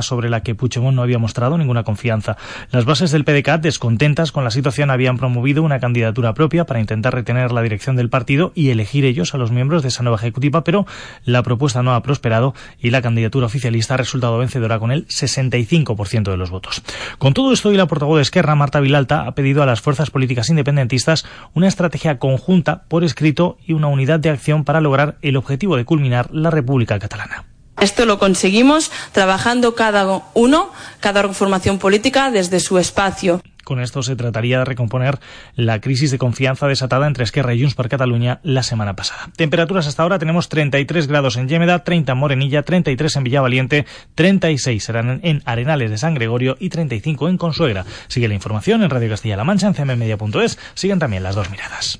[0.00, 2.38] sobre la que Puigdemont no había mostrado ninguna confianza.
[2.70, 7.14] Las bases del PDCAT, descontentas con la situación, habían promovido una candidatura propia para intentar
[7.14, 10.64] retener la dirección del partido y elegir ellos a los miembros de esa nueva ejecutiva,
[10.64, 10.86] pero
[11.24, 16.30] la propuesta no ha prosperado y la candidatura oficialista ha resultado vencedora con el 65%
[16.30, 16.82] de los votos.
[17.18, 20.10] Con todo esto, y la portavoz de Esquerra, Marta Vilalta, ha pedido a las fuerzas
[20.10, 21.24] políticas independentistas
[21.54, 25.84] una estrategia conjunta por escrito y una unidad de acción para lograr el objetivo de
[25.84, 27.51] culminar la República Catalana.
[27.82, 33.42] Esto lo conseguimos trabajando cada uno, cada formación política desde su espacio.
[33.64, 35.18] Con esto se trataría de recomponer
[35.56, 39.30] la crisis de confianza desatada entre Esquerra y Junts per Cataluña la semana pasada.
[39.36, 44.84] Temperaturas hasta ahora tenemos 33 grados en Llémeda, 30 en Morenilla, 33 en Villavaliente, 36
[44.84, 47.84] serán en Arenales de San Gregorio y 35 en Consuegra.
[48.06, 50.56] Sigue la información en Radio Castilla-La Mancha, en cmmedia.es.
[50.74, 51.98] Siguen también las dos miradas.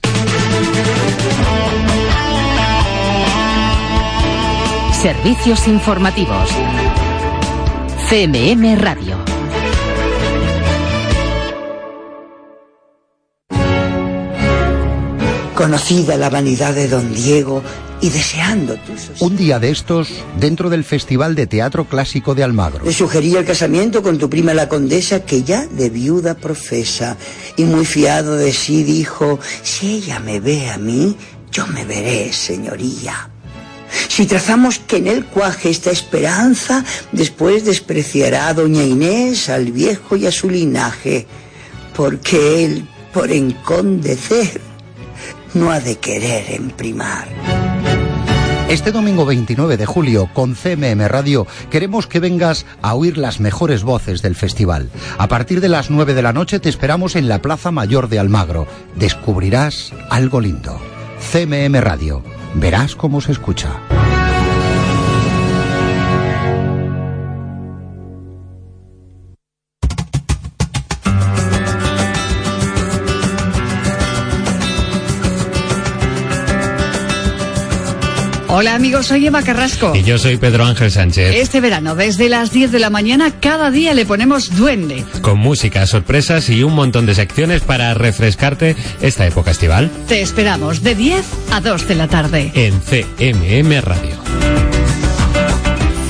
[5.03, 6.49] Servicios informativos.
[8.09, 9.17] CMM Radio.
[15.57, 17.65] Conocida la vanidad de don Diego
[18.01, 19.27] y deseando tu sosiego.
[19.27, 20.09] Un día de estos,
[20.39, 22.85] dentro del Festival de Teatro Clásico de Almagro.
[22.85, 27.17] Le sugerí el casamiento con tu prima la condesa que ya de viuda profesa
[27.57, 31.17] y muy fiado de sí dijo, si ella me ve a mí,
[31.51, 33.32] yo me veré, señoría.
[34.09, 40.17] Si trazamos que en él cuaje esta esperanza, después despreciará a doña Inés, al viejo
[40.17, 41.27] y a su linaje,
[41.95, 44.61] porque él, por encondecer,
[45.55, 47.29] no ha de querer emprimar.
[48.69, 53.83] Este domingo 29 de julio, con CMM Radio, queremos que vengas a oír las mejores
[53.83, 54.89] voces del festival.
[55.19, 58.19] A partir de las 9 de la noche te esperamos en la Plaza Mayor de
[58.19, 58.67] Almagro.
[58.97, 60.81] Descubrirás algo lindo.
[61.33, 62.32] CMM Radio.
[62.55, 63.81] Verás cómo se escucha.
[78.55, 79.95] Hola amigos, soy Emma Carrasco.
[79.97, 81.37] Y yo soy Pedro Ángel Sánchez.
[81.37, 85.07] Este verano, desde las 10 de la mañana, cada día le ponemos duende.
[85.23, 89.91] Con música, sorpresas y un montón de secciones para refrescarte esta época estival.
[90.07, 92.53] Te esperamos de 10 a 2 de la tarde.
[92.55, 94.17] En CMM Radio.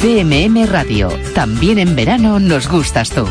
[0.01, 1.17] CMM Radio.
[1.37, 3.25] También en verano nos gustas tú.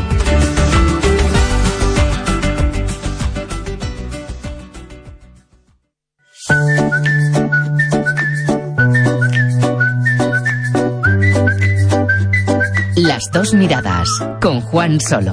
[13.29, 14.09] Dos miradas
[14.41, 15.31] con Juan Solo.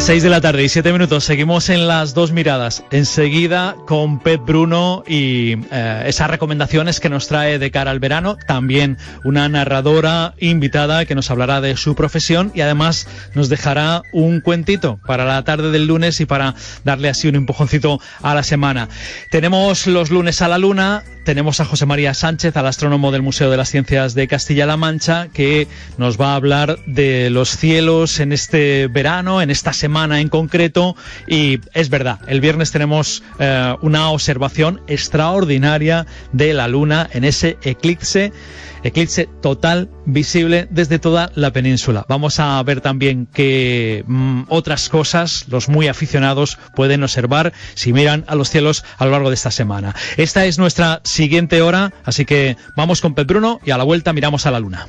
[0.00, 2.84] Las 6 de la tarde y 7 minutos, seguimos en las dos miradas.
[2.90, 8.38] Enseguida con Pep Bruno y eh, esas recomendaciones que nos trae de cara al verano.
[8.46, 14.40] También una narradora invitada que nos hablará de su profesión y además nos dejará un
[14.40, 18.88] cuentito para la tarde del lunes y para darle así un empujoncito a la semana.
[19.30, 23.50] Tenemos los lunes a la luna, tenemos a José María Sánchez, al astrónomo del Museo
[23.50, 28.32] de las Ciencias de Castilla-La Mancha, que nos va a hablar de los cielos en
[28.32, 30.96] este verano, en esta semana en concreto.
[31.26, 37.58] Y es verdad, el viernes tenemos eh, una observación extraordinaria de la luna en ese
[37.62, 38.32] eclipse
[38.82, 42.04] eclipse total visible desde toda la península.
[42.08, 48.24] Vamos a ver también que mm, otras cosas los muy aficionados pueden observar si miran
[48.26, 49.94] a los cielos a lo largo de esta semana.
[50.16, 54.12] Esta es nuestra siguiente hora, así que vamos con Pep Bruno y a la vuelta
[54.12, 54.88] miramos a la luna.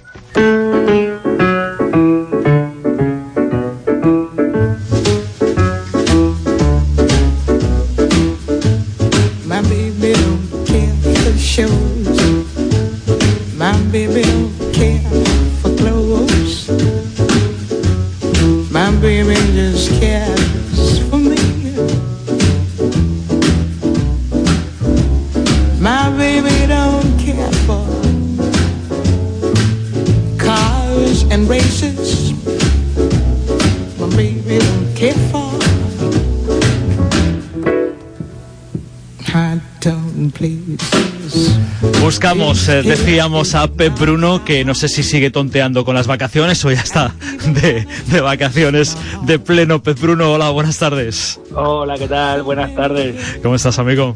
[42.21, 46.63] Buscamos, eh, decíamos a Pep Bruno, que no sé si sigue tonteando con las vacaciones
[46.63, 47.15] o ya está
[47.47, 49.81] de, de vacaciones de pleno.
[49.81, 51.41] Pep Bruno, hola, buenas tardes.
[51.55, 52.43] Hola, ¿qué tal?
[52.43, 53.39] Buenas tardes.
[53.41, 54.15] ¿Cómo estás, amigo?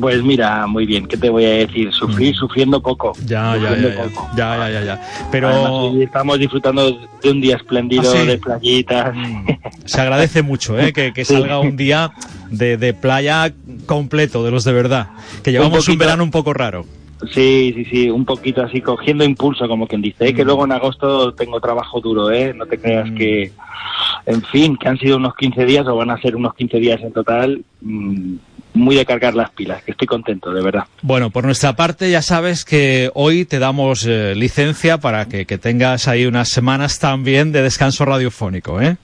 [0.00, 1.92] Pues mira, muy bien, ¿qué te voy a decir?
[1.92, 3.12] Sufrir sufriendo poco.
[3.20, 3.26] Mm.
[3.26, 4.30] Ya, ya, sufriendo ya, ya, poco.
[4.34, 5.28] ya, ya, ya, ya.
[5.30, 8.26] Pero Además, estamos disfrutando de un día espléndido, ¿Ah, sí?
[8.26, 9.14] de playitas.
[9.84, 10.94] se agradece mucho ¿eh?
[10.94, 12.12] que, que salga un día
[12.50, 13.52] de, de playa
[13.84, 15.08] completo, de los de verdad.
[15.44, 15.98] Que llevamos un, poquito.
[15.98, 16.86] verano un poco raro.
[17.24, 20.32] Sí, sí, sí, un poquito así, cogiendo impulso, como quien dice, ¿eh?
[20.32, 20.36] Mm.
[20.36, 22.52] que luego en agosto tengo trabajo duro, ¿eh?
[22.54, 23.52] No te creas que,
[24.26, 27.00] en fin, que han sido unos 15 días o van a ser unos 15 días
[27.00, 28.34] en total, mm,
[28.76, 30.84] muy de cargar las pilas, que estoy contento, de verdad.
[31.02, 35.58] Bueno, por nuestra parte ya sabes que hoy te damos eh, licencia para que, que
[35.58, 38.96] tengas ahí unas semanas también de descanso radiofónico, ¿eh?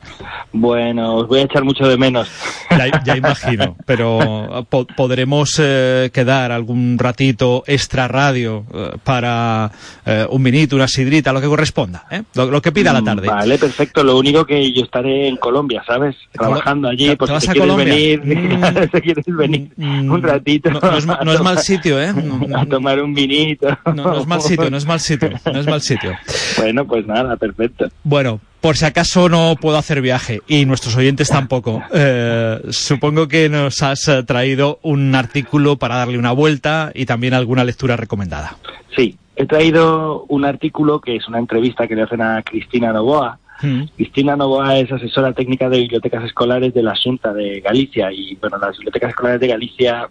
[0.53, 2.29] Bueno, os voy a echar mucho de menos.
[2.71, 9.71] Ya, ya imagino, pero po- podremos eh, quedar algún ratito extra radio eh, para
[10.05, 12.23] eh, un vinito, una sidrita, lo que corresponda, ¿eh?
[12.35, 13.27] lo, lo que pida la tarde.
[13.29, 14.05] Mm, Vale, perfecto.
[14.05, 16.17] Lo único que yo estaré en Colombia, ¿sabes?
[16.33, 17.95] Trabajando allí, ¿Te- por te si a te quieres Colombia?
[17.95, 20.71] venir, si quieres venir un ratito.
[20.71, 20.81] Mm, No,
[21.25, 22.13] no es, mal sitio, ¿eh?
[22.13, 23.69] No, a tomar un vinito.
[23.87, 26.13] no- no es mal sitio, no es mal sitio, no es mal sitio.
[26.59, 27.89] Bueno, pues nada, perfecto.
[28.05, 33.49] Bueno, por si acaso no puedo hacer viaje y nuestros oyentes tampoco, eh, supongo que
[33.49, 38.59] nos has eh, traído un artículo para darle una vuelta y también alguna lectura recomendada.
[38.95, 43.39] Sí, he traído un artículo que es una entrevista que le hacen a Cristina Novoa.
[43.63, 43.85] Mm.
[43.97, 48.59] Cristina Novoa es asesora técnica de bibliotecas escolares de la Junta de Galicia y bueno,
[48.59, 50.09] las bibliotecas escolares de Galicia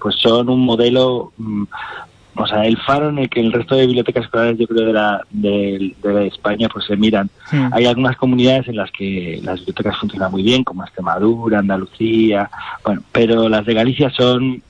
[0.00, 1.64] pues son un modelo, mm,
[2.36, 4.92] o sea, el faro en el que el resto de bibliotecas escolares yo creo de
[4.92, 7.30] la de, de España pues se miran.
[7.72, 12.50] Hay algunas comunidades en las que las bibliotecas funcionan muy bien, como Extremadura, Andalucía,
[12.84, 14.62] bueno, pero las de Galicia son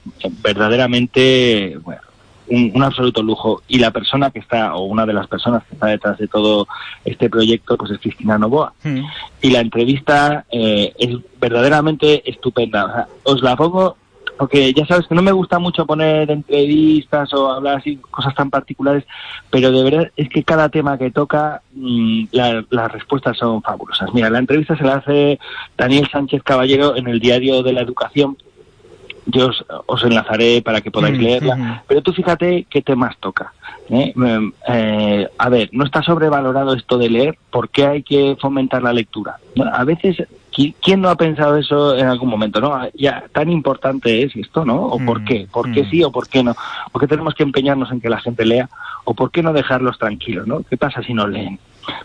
[0.43, 2.03] verdaderamente bueno,
[2.49, 3.62] un, un absoluto lujo.
[3.69, 6.67] Y la persona que está, o una de las personas que está detrás de todo
[7.05, 8.73] este proyecto, pues es Cristina Novoa.
[8.82, 9.00] Mm.
[9.43, 12.85] Y la entrevista eh, es verdaderamente estupenda.
[12.85, 13.96] O sea, os la pongo
[14.37, 18.50] porque ya sabes que no me gusta mucho poner entrevistas o hablar así cosas tan
[18.50, 19.05] particulares,
[19.49, 24.12] pero de verdad es que cada tema que toca mm, la- las respuestas son fabulosas.
[24.12, 25.38] Mira, la entrevista se la hace
[25.79, 28.37] Daniel Sánchez Caballero en el Diario de la Educación.
[29.26, 33.53] Yo os, os enlazaré para que podáis Mm, leerla, pero tú fíjate qué temas toca.
[33.88, 34.12] ¿eh?
[34.15, 38.82] Mm, eh, a ver, no está sobrevalorado esto de leer, ¿por qué hay que fomentar
[38.82, 39.38] la lectura?
[39.73, 40.17] A veces,
[40.53, 42.61] ¿qui- ¿quién no ha pensado eso en algún momento?
[42.61, 44.76] no Ya, tan importante es esto, ¿no?
[44.88, 45.49] ¿O por Mm, qué?
[45.50, 45.91] ¿Por qué mm.
[45.91, 46.55] sí o por qué no?
[46.93, 48.69] ¿Por qué tenemos que empeñarnos en que la gente lea?
[49.05, 50.62] ¿O por qué no dejarlos tranquilos, no?
[50.69, 51.59] ¿Qué pasa si no leen?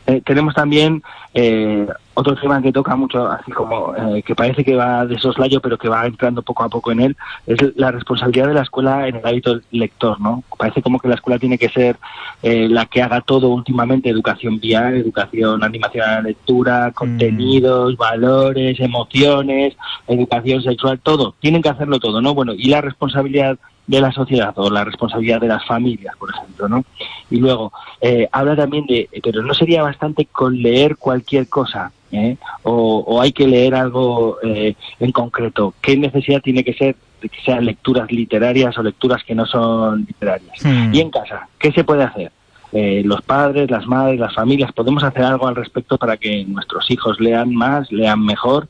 [0.07, 1.01] Eh, tenemos también
[1.33, 1.87] eh,
[2.19, 5.77] otro tema que toca mucho, así como eh, que parece que va de soslayo, pero
[5.77, 7.17] que va entrando poco a poco en él,
[7.47, 10.43] es la responsabilidad de la escuela en el hábito lector, ¿no?
[10.57, 11.97] Parece como que la escuela tiene que ser
[12.43, 18.79] eh, la que haga todo últimamente, educación vial, educación, animación a la lectura, contenidos, valores,
[18.79, 19.77] emociones,
[20.07, 22.33] educación sexual, todo, tienen que hacerlo todo, ¿no?
[22.33, 23.57] Bueno, y la responsabilidad
[23.89, 26.85] de la sociedad o la responsabilidad de las familias, por ejemplo, ¿no?
[27.31, 32.37] Y luego eh, habla también de, pero no sería bastante con leer cualquier cosa, ¿eh?
[32.61, 35.73] o, o hay que leer algo eh, en concreto.
[35.81, 40.05] ¿Qué necesidad tiene que ser de que sean lecturas literarias o lecturas que no son
[40.05, 40.63] literarias?
[40.63, 40.93] Mm.
[40.93, 42.31] Y en casa, ¿qué se puede hacer?
[42.71, 46.91] Eh, los padres, las madres, las familias, podemos hacer algo al respecto para que nuestros
[46.91, 48.67] hijos lean más, lean mejor.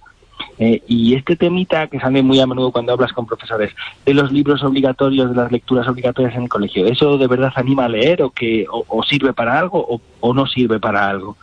[0.60, 3.72] Eh, y este temita que sale muy a menudo cuando hablas con profesores
[4.06, 7.86] de los libros obligatorios, de las lecturas obligatorias en el colegio, ¿eso de verdad anima
[7.86, 11.38] a leer o que o, o sirve para algo o, o no sirve para algo?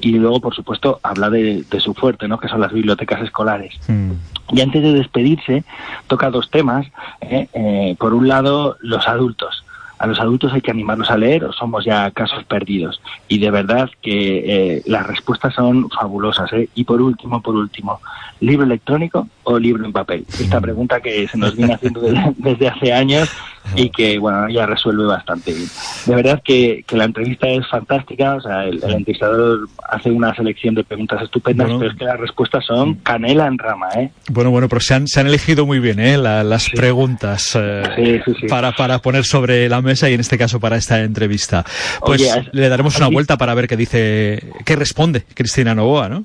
[0.00, 2.38] Y luego, por supuesto, habla de, de su fuerte, ¿no?
[2.38, 3.74] que son las bibliotecas escolares.
[3.88, 4.12] Mm.
[4.52, 5.64] Y antes de despedirse,
[6.06, 6.86] toca dos temas.
[7.20, 7.48] ¿eh?
[7.52, 9.64] Eh, por un lado, los adultos.
[9.98, 13.00] A los adultos hay que animarlos a leer o somos ya casos perdidos.
[13.28, 16.52] Y de verdad que eh, las respuestas son fabulosas.
[16.52, 16.68] ¿eh?
[16.74, 18.00] Y por último, por último,
[18.40, 20.24] ¿libro electrónico o libro en papel?
[20.38, 23.28] Esta pregunta que se nos viene haciendo desde, desde hace años
[23.74, 25.68] y que, bueno, ya resuelve bastante bien.
[26.06, 28.34] De verdad que, que la entrevista es fantástica.
[28.36, 31.80] O sea, el, el entrevistador hace una selección de preguntas estupendas, Bueno.
[31.80, 34.10] pero es que las respuestas son canela en rama, ¿eh?
[34.30, 36.16] Bueno, bueno, pero se han, se han elegido muy bien ¿eh?
[36.16, 38.46] La- las preguntas eh, Sí, sí, sí.
[38.46, 41.64] Para, para poner sobre la mesa y en este caso para esta entrevista.
[42.00, 46.24] Pues Oye, le daremos una vuelta para ver qué dice, qué responde Cristina Novoa, ¿no?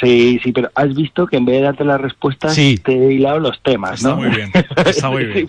[0.00, 2.76] Sí, sí, pero has visto que en vez de darte las respuestas Sí.
[2.82, 4.16] te he hilado los temas, Está ¿no?
[4.16, 4.50] muy bien,
[4.86, 5.46] está muy bien.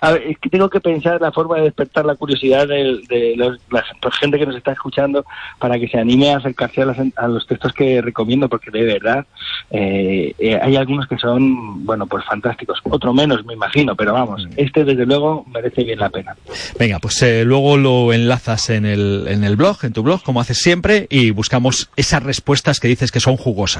[0.00, 3.58] A ver, es que tengo que pensar la forma de despertar la curiosidad de, los-
[3.70, 3.82] la
[4.20, 5.24] gente que nos está escuchando
[5.58, 8.84] para que se anime a acercarse a, las- a los textos que recomiendo, porque de
[8.84, 9.26] verdad
[9.70, 12.78] eh, eh, hay algunos que son, bueno, pues fantásticos.
[12.84, 14.50] Otro menos, me imagino, pero vamos, Mm.
[14.56, 16.36] este desde luego merece bien la pena.
[16.78, 20.40] Venga, pues eh, luego lo enlazas en el, en el blog, en tu blog, como
[20.40, 23.79] haces siempre, y buscamos esas respuestas que dices que son jugosas,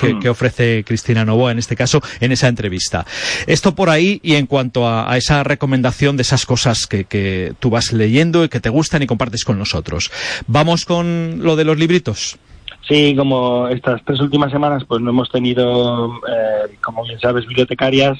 [0.00, 0.20] que, Mm.
[0.20, 3.04] que ofrece Cristina Novoa, en este caso, en esa entrevista.
[3.46, 7.52] Esto por ahí, y en cuanto a, a esa recomendación de esas cosas que, que
[7.60, 10.10] tú vas leyendo y que te gustan y compartes con nosotros.
[10.46, 12.38] Vamos con lo de los libritos.
[12.86, 18.18] Sí, como estas tres últimas semanas pues no hemos tenido, eh, como bien sabes, bibliotecarias,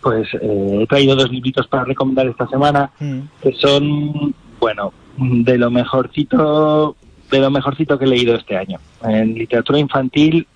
[0.00, 2.90] pues eh, he traído dos libritos para recomendar esta semana
[3.42, 6.96] que son, bueno, de lo mejorcito,
[7.30, 8.78] de lo mejorcito que he leído este año.
[9.02, 10.46] En literatura infantil,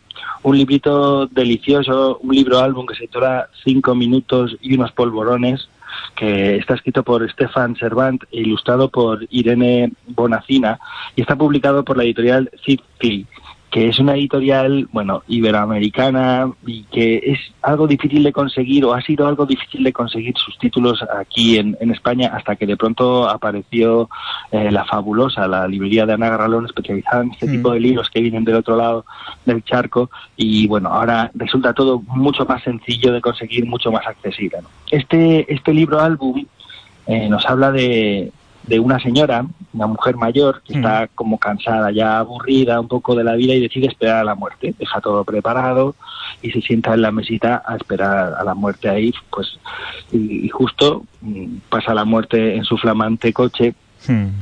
[0.43, 5.69] un librito delicioso, un libro álbum que se titula Cinco minutos y unos polvorones,
[6.17, 10.79] que está escrito por Stefan Servant e ilustrado por Irene Bonacina
[11.17, 13.27] y está publicado por la editorial Zipli
[13.73, 19.01] que es una editorial, bueno, iberoamericana y que es algo difícil de conseguir o ha
[19.01, 23.27] sido algo difícil de conseguir sus títulos aquí en, en España hasta que de pronto
[23.27, 24.11] apareció
[24.51, 27.51] eh, la fabulosa, la librería de Ana Garralón especializada en este Mm.
[27.51, 29.07] tipo de libros que vienen del otro lado
[29.47, 34.59] del charco y bueno, ahora resulta todo mucho más sencillo de conseguir, mucho más accesible.
[34.61, 34.69] ¿no?
[34.91, 36.45] Este, este libro álbum
[37.07, 38.31] eh, nos habla de,
[38.65, 43.25] de una señora, una mujer mayor, que está como cansada, ya aburrida un poco de
[43.25, 44.75] la vida y decide esperar a la muerte.
[44.79, 45.95] Deja todo preparado
[46.43, 49.59] y se sienta en la mesita a esperar a la muerte ahí, pues,
[50.13, 53.75] y, y justo mm, pasa la muerte en su flamante coche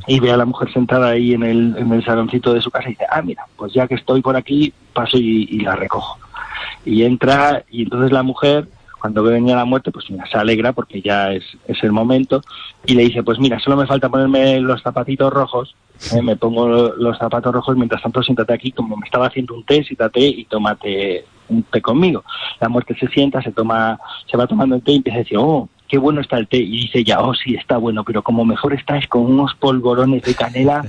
[0.06, 2.88] y ve a la mujer sentada ahí en el, en el saloncito de su casa
[2.88, 6.18] y dice, ah, mira, pues ya que estoy por aquí, paso y, y la recojo.
[6.84, 8.68] Y entra y entonces la mujer,
[9.00, 12.42] cuando ve venir la muerte, pues mira, se alegra porque ya es, es el momento
[12.86, 15.74] y le dice, pues mira, solo me falta ponerme los zapatitos rojos,
[16.14, 16.22] ¿eh?
[16.22, 19.64] me pongo lo- los zapatos rojos, mientras tanto siéntate aquí, como me estaba haciendo un
[19.64, 22.22] té, siéntate y tómate un té conmigo.
[22.60, 23.98] La muerte se sienta, se toma,
[24.30, 26.58] se va tomando el té y empieza a decir, oh, qué bueno está el té.
[26.58, 30.22] Y dice ya, oh, sí, está bueno, pero como mejor está es con unos polvorones
[30.22, 30.84] de canela.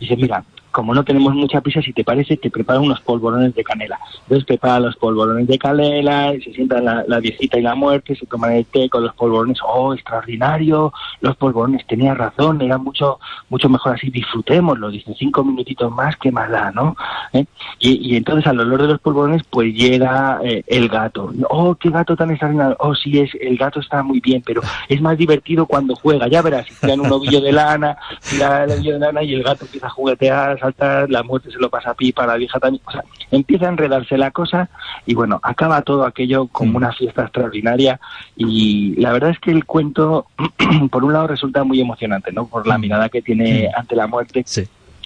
[0.00, 0.42] dice, mira,
[0.76, 3.98] como no tenemos mucha prisa, si te parece, te preparo unos polvorones de canela.
[4.24, 8.14] Entonces prepara los polvorones de canela, y se sientan la, la viejita y la muerte,
[8.14, 10.92] se toman el té con los polvorones, oh, extraordinario,
[11.22, 13.18] los polvorones, tenía razón, era mucho
[13.48, 16.94] mucho mejor así, disfrutémoslo, dice, cinco minutitos más, que más da, ¿no?
[17.32, 17.46] ¿Eh?
[17.78, 21.32] Y, y entonces al olor de los polvorones, pues llega eh, el gato.
[21.48, 22.76] Oh, qué gato tan extraordinario.
[22.80, 26.42] Oh, sí, es, el gato está muy bien, pero es más divertido cuando juega, ya
[26.42, 27.96] verás, si tiran un ovillo de lana,
[28.28, 30.65] tira el ovillo de lana y el gato empieza a juguetear,
[31.08, 34.16] la muerte se lo pasa a pipa, la vieja también, o sea, empieza a enredarse
[34.16, 34.68] la cosa
[35.04, 38.00] y bueno, acaba todo aquello como una fiesta extraordinaria
[38.36, 40.26] y la verdad es que el cuento,
[40.90, 42.46] por un lado, resulta muy emocionante, ¿no?
[42.46, 44.44] Por la mirada que tiene ante la muerte,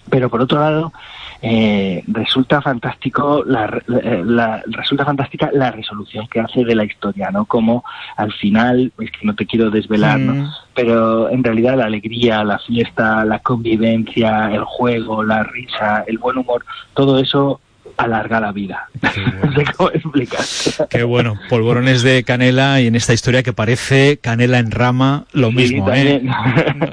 [0.09, 0.93] pero por otro lado,
[1.43, 7.31] eh, resulta fantástico la, la- la- resulta fantástica la resolución que hace de la historia,
[7.31, 7.45] ¿no?
[7.47, 7.83] Como
[8.17, 10.27] al final, es que no te quiero desvelar, Mm.
[10.27, 10.53] ¿no?
[10.75, 16.37] Pero en realidad la alegría, la fiesta, la convivencia, el juego, la risa, el buen
[16.39, 17.61] humor, todo eso
[17.97, 18.89] alarga la vida.
[19.45, 20.41] no sé cómo explicar.
[20.89, 25.51] Qué bueno, polvorones de canela y en esta historia que parece canela en rama, lo
[25.53, 26.23] mismo, ¿eh?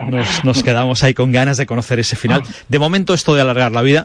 [0.09, 2.41] Nos, nos quedamos ahí con ganas de conocer ese final.
[2.67, 4.03] De momento esto de alargar la vida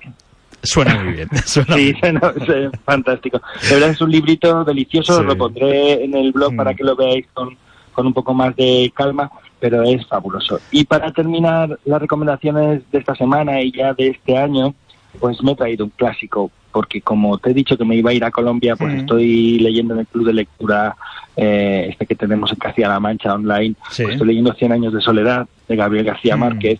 [0.63, 1.29] suena muy bien.
[1.45, 3.41] Suena Sí, no, es fantástico.
[3.69, 5.23] De verdad es un librito delicioso, Sí.
[5.23, 5.27] Mm.
[5.27, 7.57] lo pondré en el blog para que lo veáis con,
[7.93, 10.59] con un poco más de calma, pero es fabuloso.
[10.71, 14.75] Y para terminar las recomendaciones de esta semana y ya de este año,
[15.21, 18.15] pues me he traído un clásico, porque como te he dicho que me iba a
[18.15, 18.99] ir a Colombia, pues Mm.
[19.01, 20.97] estoy leyendo en el club de lectura
[21.37, 24.03] eh, este que tenemos en Castilla-La Mancha online, Sí.
[24.03, 26.41] pues estoy leyendo Cien años de soledad de Gabriel García Mm.
[26.41, 26.79] Márquez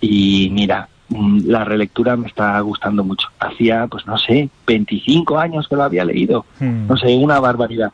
[0.00, 0.91] y mira, mm,
[1.44, 3.28] la relectura me está gustando mucho.
[3.38, 6.44] Hacía, pues no sé, 25 años que lo había leído.
[6.60, 6.86] Mm.
[6.86, 7.92] No sé, una barbaridad.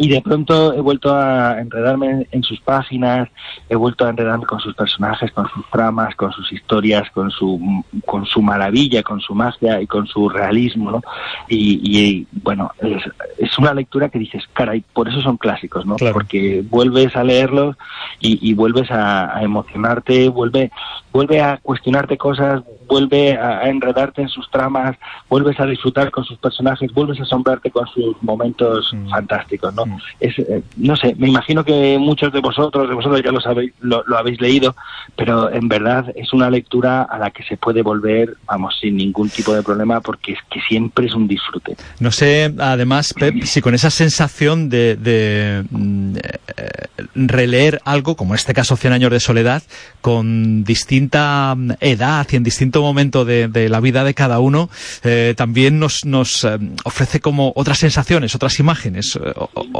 [0.00, 3.28] Y de pronto he vuelto a enredarme en sus páginas,
[3.68, 7.84] he vuelto a enredarme con sus personajes, con sus tramas, con sus historias, con su,
[8.06, 11.02] con su maravilla, con su magia y con su realismo, ¿no?
[11.48, 13.02] Y, y, bueno, es,
[13.36, 15.96] es una lectura que dices, caray, por eso son clásicos, ¿no?
[16.14, 17.76] Porque vuelves a leerlos
[18.20, 20.70] y, y vuelves a, a emocionarte, vuelve,
[21.12, 24.96] vuelve a cuestionarte cosas, vuelve a, a enredarte en sus tramas,
[25.28, 29.89] vuelves a disfrutar con sus personajes, vuelves a asombrarte con sus momentos fantásticos, ¿no?
[30.20, 34.04] Eh, no sé, me imagino que muchos de vosotros, de vosotros ya lo sabéis, lo,
[34.16, 34.74] habéis leído,
[35.16, 39.28] pero en verdad es una lectura a la que se puede volver, vamos, sin ningún
[39.28, 41.76] tipo de problema, porque es que siempre es un disfrute.
[41.98, 46.70] No sé, además, Pep, si con esa sensación de, de mm, eh,
[47.14, 49.62] releer algo, como en este caso Cien años de soledad,
[50.00, 54.70] con distinta mm, edad y en distinto momento de, la vida de cada uno,
[55.02, 56.46] eh, también nos, nos
[56.84, 59.18] ofrece como otras sensaciones, otras imágenes,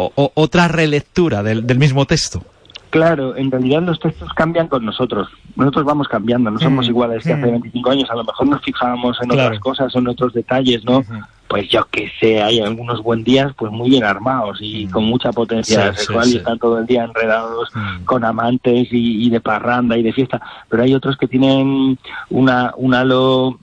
[0.06, 2.42] o- o- otra relectura del, del mismo texto.
[2.90, 5.28] Claro, en realidad los textos cambian con nosotros.
[5.54, 7.50] Nosotros vamos cambiando, no somos Mm, iguales que hace mm.
[7.52, 8.10] 25 años.
[8.10, 9.46] A lo mejor nos fijábamos en Claro.
[9.48, 11.04] otras cosas, en otros detalles, ¿no?
[11.46, 15.30] Pues yo que sé, hay algunos buen días pues muy bien armados y con mucha
[15.32, 15.94] potencia Mm.
[15.94, 16.34] Sí, sexual sí.
[16.34, 18.04] y están todo el día enredados Mm.
[18.06, 20.40] con amantes y, y de parranda y de fiesta.
[20.68, 21.96] Pero hay otros que tienen
[22.28, 23.58] una, un halo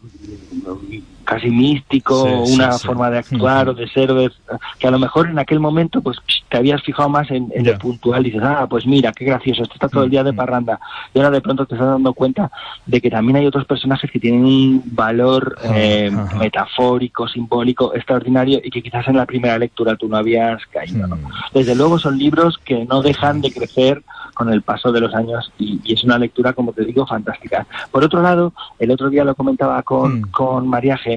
[0.66, 2.88] mm, casi místico, Sí, una sí.
[2.88, 4.32] forma de actuar o de ser, de-
[4.80, 6.18] que a lo mejor en aquel momento pues
[6.50, 9.64] te habías fijado más en, en lo puntual y dices, ah, pues mira, qué gracioso,
[9.64, 10.80] este está todo el día de parranda.
[11.14, 12.50] Y ahora de pronto te estás dando cuenta
[12.86, 18.70] de que también hay otros personajes que tienen un valor eh, metafórico, simbólico, extraordinario y
[18.70, 21.08] que quizás en la primera lectura tú no habías caído.
[21.08, 21.18] ¿no?
[21.18, 21.22] Mm.
[21.54, 24.02] Desde luego son libros que no dejan de crecer
[24.34, 27.66] con el paso de los años y, y es una lectura, como te digo, fantástica.
[27.92, 30.22] Por otro lado, el otro día lo comentaba con, Mm.
[30.32, 31.17] con Mariaje,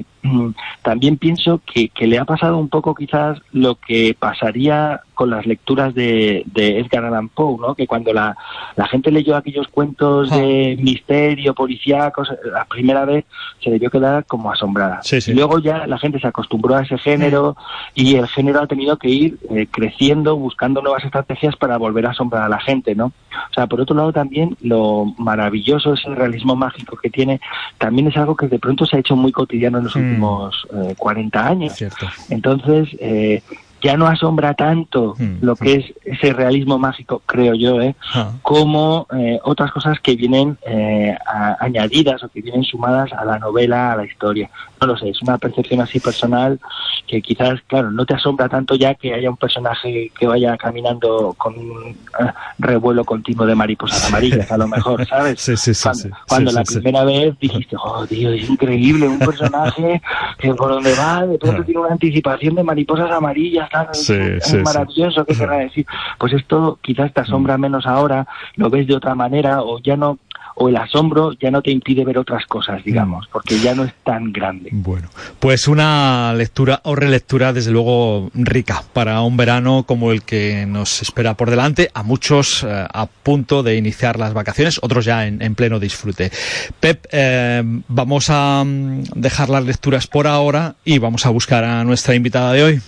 [0.83, 5.45] también pienso que, que le ha pasado un poco quizás lo que pasaría con las
[5.45, 7.75] lecturas de, de Edgar Allan Poe, ¿no?
[7.75, 8.35] que cuando la,
[8.75, 13.25] la gente leyó aquellos cuentos de misterio, policíacos, la primera vez
[13.63, 14.99] se debió quedar como asombrada.
[15.03, 15.35] Sí, sí.
[15.35, 17.55] Luego ya la gente se acostumbró a ese género
[17.93, 22.11] y el género ha tenido que ir eh, creciendo, buscando nuevas estrategias para volver a
[22.11, 23.05] asombrar a la gente, ¿no?
[23.05, 27.39] O sea, por otro lado también lo maravilloso, ese realismo mágico que tiene,
[27.77, 29.99] también es algo que de pronto se ha hecho muy cotidiano en los Mm.
[29.99, 31.73] últimos eh, 40 años.
[31.75, 32.07] Cierto.
[32.31, 33.43] Entonces, eh,
[33.81, 35.37] ya no asombra tanto Mm.
[35.41, 37.95] lo que es ese realismo mágico, creo yo, ¿eh?
[38.13, 38.31] Ah.
[38.41, 43.39] como eh, otras cosas que vienen eh, a- añadidas o que vienen sumadas a la
[43.39, 44.49] novela, a la historia.
[44.79, 46.59] No lo sé, es una percepción así personal
[47.07, 51.33] que quizás, claro, no te asombra tanto ya que haya un personaje que vaya caminando
[51.37, 55.39] con un eh, revuelo continuo de mariposas amarillas, a lo mejor, ¿sabes?
[55.41, 60.01] Sí, sí, sí, cuando cuando la primera vez dijiste, oh, tío, es increíble, un personaje
[60.37, 61.65] que por donde va, de pronto Ah.
[61.65, 65.85] tiene una anticipación de mariposas amarillas, Sí, es sí, maravilloso, ¿qué querrá decir?
[66.19, 67.61] Pues esto quizás te asombra Mm.
[67.61, 70.19] menos ahora, lo ves de otra manera o ya no,
[70.55, 73.31] o el asombro ya no te impide ver otras cosas, digamos, Mm.
[73.31, 74.69] porque ya no es tan grande.
[74.73, 75.07] Bueno,
[75.39, 81.01] pues una lectura o relectura desde luego rica para un verano como el que nos
[81.01, 85.41] espera por delante, a muchos eh, a punto de iniciar las vacaciones, otros ya en,
[85.41, 86.31] en pleno disfrute.
[86.79, 91.83] Pep, eh, vamos a mm, dejar las lecturas por ahora y vamos a buscar a
[91.85, 92.81] nuestra invitada de hoy.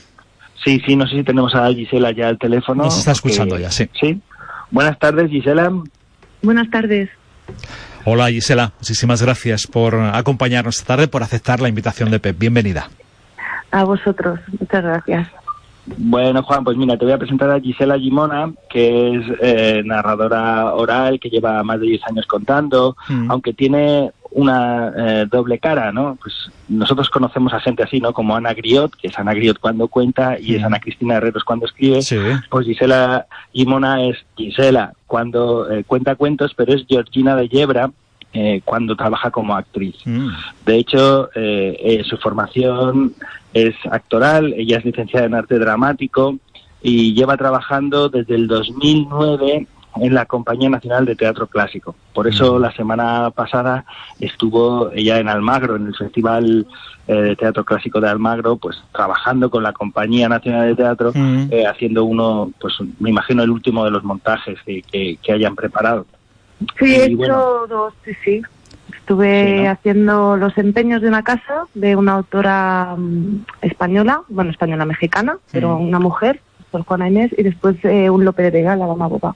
[0.63, 2.83] Sí, sí, no sé si tenemos a Gisela ya al teléfono.
[2.83, 3.89] Nos está escuchando ya, sí.
[3.99, 4.21] Sí.
[4.71, 5.71] Buenas tardes, Gisela.
[6.41, 7.09] Buenas tardes.
[8.05, 12.37] Hola Gisela, muchísimas gracias por acompañarnos esta tarde, por aceptar la invitación de Pep.
[12.37, 12.89] Bienvenida.
[13.71, 14.39] A vosotros.
[14.59, 15.27] Muchas gracias.
[15.85, 20.73] Bueno, Juan, pues mira, te voy a presentar a Gisela Gimona, que es eh, narradora
[20.75, 23.29] oral, que lleva más de 10 años contando, Mm.
[23.31, 26.17] aunque tiene una eh, doble cara, ¿no?
[26.21, 26.33] Pues
[26.69, 28.13] nosotros conocemos a gente así, ¿no?
[28.13, 30.63] Como Ana Griot, que es Ana Griot cuando cuenta y es.
[30.63, 32.01] Ana Cristina Herreros cuando escribe.
[32.01, 32.17] Sí.
[32.49, 37.91] Pues Gisela Gimona es Gisela cuando eh, cuenta cuentos, pero es Georgina de Yebra
[38.35, 39.95] eh, cuando trabaja como actriz.
[40.05, 40.29] Mm.
[40.65, 43.13] De hecho, eh, eh, su formación
[43.53, 46.39] es actoral, ella es licenciada en arte dramático
[46.81, 49.67] y lleva trabajando desde el 2009
[50.01, 51.95] en la Compañía Nacional de Teatro Clásico.
[52.13, 53.85] Por eso la semana pasada
[54.19, 56.65] estuvo ella en Almagro, en el Festival
[57.07, 61.65] eh, de Teatro Clásico de Almagro, pues trabajando con la Compañía Nacional de Teatro, eh,
[61.67, 66.05] haciendo uno, pues me imagino el último de los montajes que, que- que hayan preparado.
[66.79, 67.67] Sí, he hecho bueno.
[67.67, 68.41] dos, sí, sí.
[68.97, 69.69] Estuve Sí, ¿no?
[69.71, 75.75] haciendo los empeños de una casa de una autora mm, española, bueno, española mexicana, pero
[75.77, 76.39] una mujer,
[76.71, 79.35] por Juana Inés, y después eh, un Lope de Vega, la dama boba.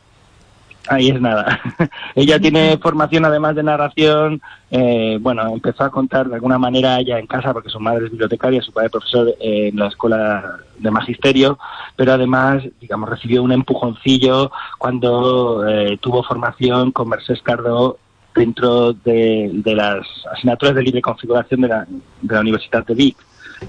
[0.90, 1.60] Ahí es nada.
[2.16, 4.42] Ella tiene formación además de narración.
[4.72, 8.12] eh, bueno, empezó a contar de alguna manera ya en casa porque su madre es
[8.12, 11.58] bibliotecaria, su padre es profesor en la escuela de magisterio,
[11.96, 17.98] pero además, digamos, recibió un empujoncillo cuando eh, tuvo formación con Mercedes Cardó
[18.36, 21.88] dentro de, de las asignaturas de libre configuración de la,
[22.22, 23.18] de la Universidad de Vic.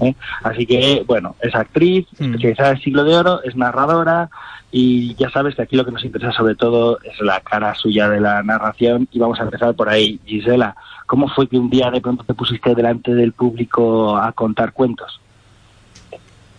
[0.01, 0.15] ¿Eh?
[0.43, 2.23] Así que, bueno, es actriz, Mm.
[2.25, 4.29] especializada en siglo de oro, es narradora
[4.71, 8.07] y ya sabes que aquí lo que nos interesa sobre todo es la cara suya
[8.09, 10.19] de la narración y vamos a empezar por ahí.
[10.25, 10.75] Gisela,
[11.07, 15.19] ¿cómo fue que un día de pronto te pusiste delante del público a contar cuentos?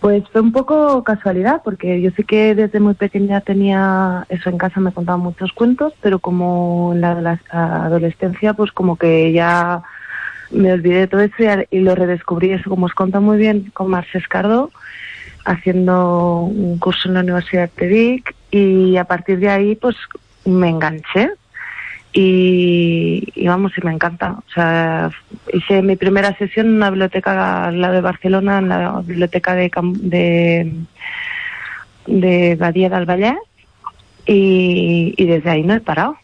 [0.01, 4.57] Pues fue un poco casualidad, porque yo sé que desde muy pequeña tenía eso en
[4.57, 9.83] casa, me contaban muchos cuentos, pero como en la adoles- adolescencia, pues como que ya
[10.51, 11.35] me olvidé de todo eso
[11.69, 14.71] y, lo redescubrí, eso como os conta muy bien, con Marce Escardo,
[15.45, 19.95] haciendo un curso en la Universidad de Vic, y a partir de ahí, pues
[20.45, 21.31] me enganché.
[22.13, 24.35] Y, vamos, y me encanta.
[24.45, 25.09] O sea,
[25.53, 29.71] hice mi primera sesión en una biblioteca al lado de Barcelona, en la biblioteca de,
[30.01, 30.73] de,
[32.07, 33.37] de Badía del Vallès,
[34.25, 36.17] y, y desde ahí no he parado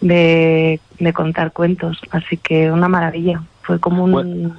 [0.00, 2.00] de, de contar cuentos.
[2.10, 3.42] Así que una maravilla.
[3.62, 4.54] Fue como un,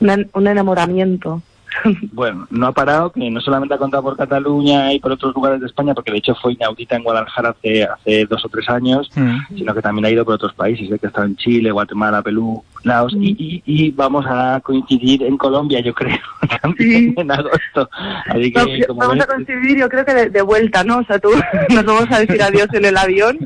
[0.00, 1.42] una- un enamoramiento.
[2.12, 5.60] Bueno, no ha parado, que no solamente ha contado por Cataluña y por otros lugares
[5.60, 9.10] de España, porque de hecho fue inaudita en Guadalajara hace, hace dos o tres años,
[9.54, 12.22] sino que también ha ido por otros países, sé que ha estado en Chile, Guatemala,
[12.22, 16.16] Perú, Laos, y, y- y vamos a coincidir en Colombia, yo creo,
[16.62, 17.88] también en agosto.
[18.26, 20.98] Así que, No, como vamos ves, a coincidir, yo creo que de, de vuelta, ¿no?
[20.98, 21.30] O sea, tú
[21.74, 23.38] nos vamos a decir adiós en el avión.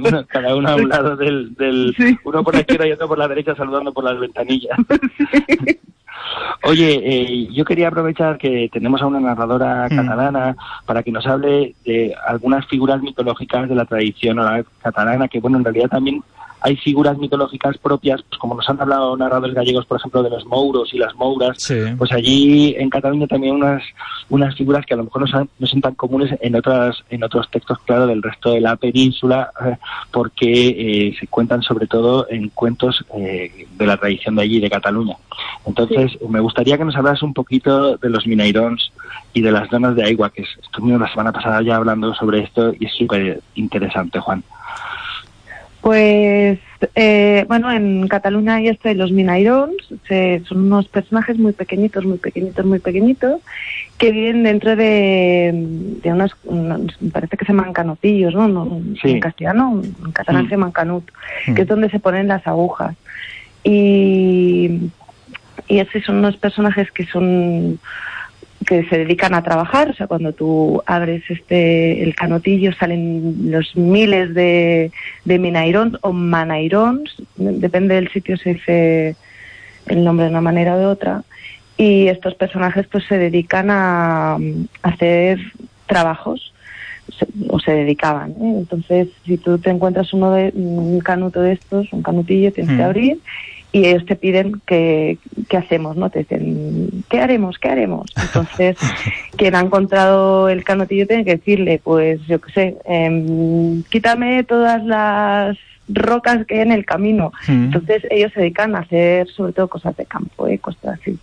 [0.00, 3.18] uno- cada uno a un lado del, del uno por la izquierda y otro por
[3.18, 4.76] la derecha saludando por las ventanillas.
[6.62, 11.74] Oye, eh, yo quería aprovechar que tenemos a una narradora catalana para que nos hable
[11.84, 16.22] de algunas figuras mitológicas de la tradición oral catalana, que bueno, en realidad también
[16.66, 20.44] hay figuras mitológicas propias, pues como nos han hablado narradores gallegos, por ejemplo, de los
[20.46, 21.56] mouros y las mouras,
[21.96, 23.82] pues allí en Cataluña también unas
[24.28, 27.22] unas figuras que a lo mejor no son, no son tan comunes en otras en
[27.22, 29.76] otros textos, claro, del resto de la península, eh,
[30.10, 30.50] porque
[31.08, 35.16] eh, se cuentan sobre todo en cuentos eh, de la tradición de allí, de Cataluña.
[35.66, 38.92] Entonces, me gustaría que nos hablas un poquito de los minairons
[39.34, 42.40] y de las donas de agua, que es- estuvimos la semana pasada ya hablando sobre
[42.42, 44.42] esto y es súper interesante, Juan.
[45.86, 46.58] Pues,
[46.96, 49.72] eh, bueno, en Cataluña hay esto de los minairons,
[50.08, 53.40] se- son unos personajes muy pequeñitos, muy pequeñitos, muy pequeñitos,
[53.96, 55.52] que viven dentro de,
[56.02, 56.34] de unos,
[57.12, 58.48] parece que se llaman canotillos, ¿no?
[58.48, 59.10] No, Sí.
[59.12, 60.48] En castellano, en catalán Mm.
[60.48, 61.04] se llaman canut,
[61.46, 61.54] Mm.
[61.54, 62.96] que es donde se ponen las agujas.
[63.62, 64.90] Y,
[65.68, 67.78] y esos son unos personajes que son
[68.66, 73.76] que se dedican a trabajar, o sea, cuando tú abres este el canotillo salen los
[73.76, 74.90] miles de,
[75.24, 79.16] de minairons o manairons, depende del sitio se dice
[79.86, 81.22] el nombre de una manera o de otra,
[81.78, 84.38] y estos personajes pues se dedican a, a
[84.82, 85.38] hacer
[85.86, 86.52] trabajos
[87.48, 88.30] o se dedicaban.
[88.32, 88.54] ¿eh?
[88.58, 92.82] Entonces, si tú te encuentras uno de un canuto de estos, un canutillo, tienes que
[92.82, 92.86] Mm.
[92.86, 93.18] abrir
[93.72, 96.10] y ellos te piden que, qué hacemos, ¿no?
[96.10, 97.58] Te dicen, ¿qué haremos?
[97.58, 98.10] ¿Qué haremos?
[98.16, 98.76] Entonces,
[99.36, 104.82] quien ha encontrado el canotillo tiene que decirle, pues, yo qué sé, em, quítame todas
[104.84, 107.32] las rocas que hay en el camino.
[107.48, 107.64] Mm.
[107.64, 110.58] Entonces, ellos se dedican a hacer sobre todo cosas de campo, ¿eh?
[110.58, 111.18] cosas así.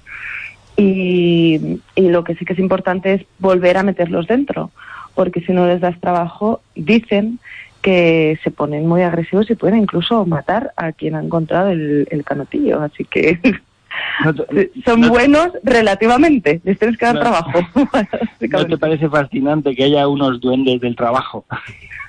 [0.76, 4.72] Y, y lo que sí que es importante es volver a meterlos dentro,
[5.16, 7.40] porque si no les das trabajo, dicen
[7.84, 12.24] que se ponen muy agresivos y pueden incluso matar a quien ha encontrado el, el
[12.24, 12.82] canotillo.
[12.82, 13.38] Así que
[14.86, 17.22] son buenos relativamente, les tienes que dar No.
[17.22, 17.60] trabajo.
[18.50, 21.46] ¿No te parece fascinante que haya unos duendes del trabajo?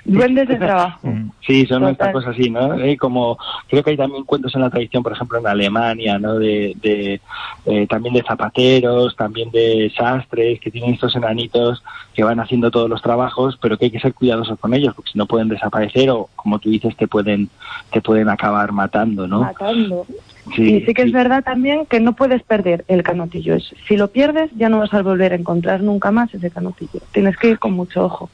[0.05, 1.13] Duendes de trabajo.
[1.45, 1.91] Sí, son Total.
[1.91, 2.73] estas cosas así, ¿no?
[2.79, 3.37] Eh, como
[3.69, 6.35] creo que hay también cuentos en la tradición, por ejemplo, en Alemania, ¿no?
[6.39, 7.21] De, de
[7.65, 12.89] eh, también de zapateros, también de sastres que tienen estos enanitos que van haciendo todos
[12.89, 16.09] los trabajos, pero que hay que ser cuidadosos con ellos, porque si no pueden desaparecer
[16.09, 17.49] o, como tú dices, te pueden
[17.91, 19.41] te pueden acabar matando, ¿no?
[19.41, 20.07] Matando.
[20.55, 23.55] Sí, y sí que es verdad también que no puedes perder el canotillo.
[23.55, 27.01] Es- Si lo pierdes, ya no vas a volver a encontrar nunca más ese canotillo.
[27.11, 28.29] Tienes que ir con mucho ojo.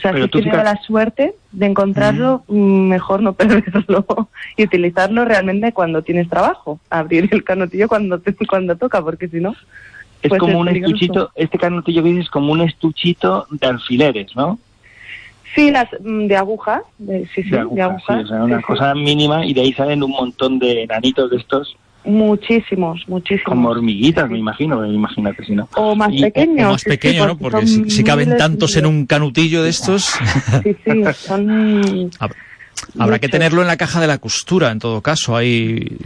[0.00, 4.06] O sea, Pero si tienes la suerte de encontrarlo, mm, mejor no perderlo
[4.56, 6.80] y utilizarlo realmente cuando tienes trabajo.
[6.88, 9.54] Abrir el canotillo cuando te- cuando toca, porque si no.
[10.22, 10.94] Es puede como un peligroso.
[10.94, 14.58] estuchito, este canutillo que dices es como un estuchito de alfileres, ¿no?
[15.54, 16.82] Sí, las mm, de agujas.
[16.96, 18.16] de- sí, sí, de de agujas, agujas.
[18.16, 18.62] sí, o sea, una sí.
[18.62, 23.44] cosa mínima y de ahí salen un montón de enanitos de estos Muchísimos, muchísimos.
[23.44, 25.68] como hormiguitas, me imagino, imagínate si no.
[25.76, 26.66] O más Y- pequeños.
[26.68, 27.36] O más sí, sí, pequeño, ¿no?
[27.38, 30.04] Porque si, caben tantos en un canutillo de estos,
[30.64, 32.10] Sí, sí, son...
[32.98, 35.98] habrá que tenerlo en la caja de la costura, en todo caso, ahí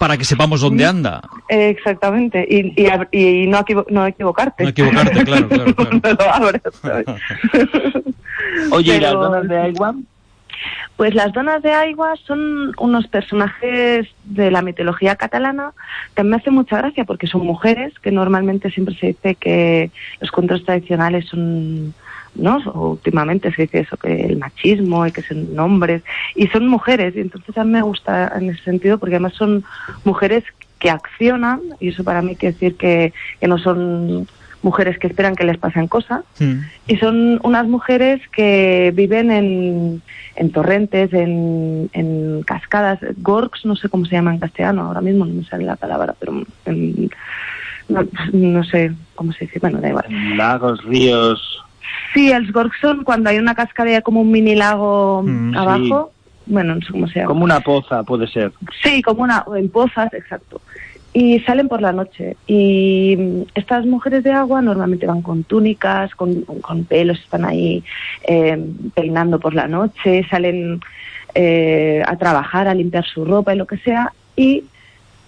[0.00, 1.20] para que sepamos dónde anda.
[1.48, 2.72] Eh, Exactamente, y,
[3.12, 4.64] y, no, equivo- no equivocarte.
[4.64, 5.74] No equivocarte, claro, claro.
[8.72, 9.94] Oye, ¿y las Pero- donas de agua?
[10.96, 15.72] Pues las donas de agua son unos personajes de la mitología catalana
[16.14, 19.90] que me hace mucha gracia porque son mujeres, que normalmente siempre se dice que
[20.20, 21.94] los cuentos tradicionales son,
[22.34, 22.58] ¿no?
[22.72, 26.02] Últimamente se dice eso, que el machismo y que son hombres,
[26.34, 29.64] y son mujeres, y entonces a mí me gusta en ese sentido porque además son
[30.04, 30.44] mujeres
[30.78, 34.26] que accionan, y eso para mí quiere decir que, que no son
[34.66, 36.58] mujeres que esperan que les pasen cosas Mm.
[36.92, 40.02] y son unas mujeres que viven en,
[40.40, 45.24] en torrentes, en, en cascadas, gorgs, no sé cómo se llama en castellano, ahora mismo
[45.24, 46.30] no me sale la palabra, pero
[46.66, 47.10] en-
[47.88, 48.00] no,
[48.32, 50.06] no sé cómo se dice, bueno, da igual.
[50.36, 51.38] Lagos, ríos.
[52.12, 55.58] Sí, els gorgs son cuando hay una cascada como un mini lago Mm, sí.
[55.58, 56.10] abajo,
[56.46, 57.28] bueno, no sé cómo se llama.
[57.28, 58.50] Como una poza, puede ser.
[58.82, 60.60] Sí, como una, en pozas, exacto.
[61.18, 62.36] Y salen por la noche.
[62.46, 67.82] Y mm, estas mujeres de agua normalmente van con túnicas, con, con pelos, están ahí
[68.28, 68.58] eh,
[68.94, 70.78] peinando por la noche, salen
[71.34, 74.12] eh, a trabajar, a limpiar su ropa y lo que sea.
[74.36, 74.64] Y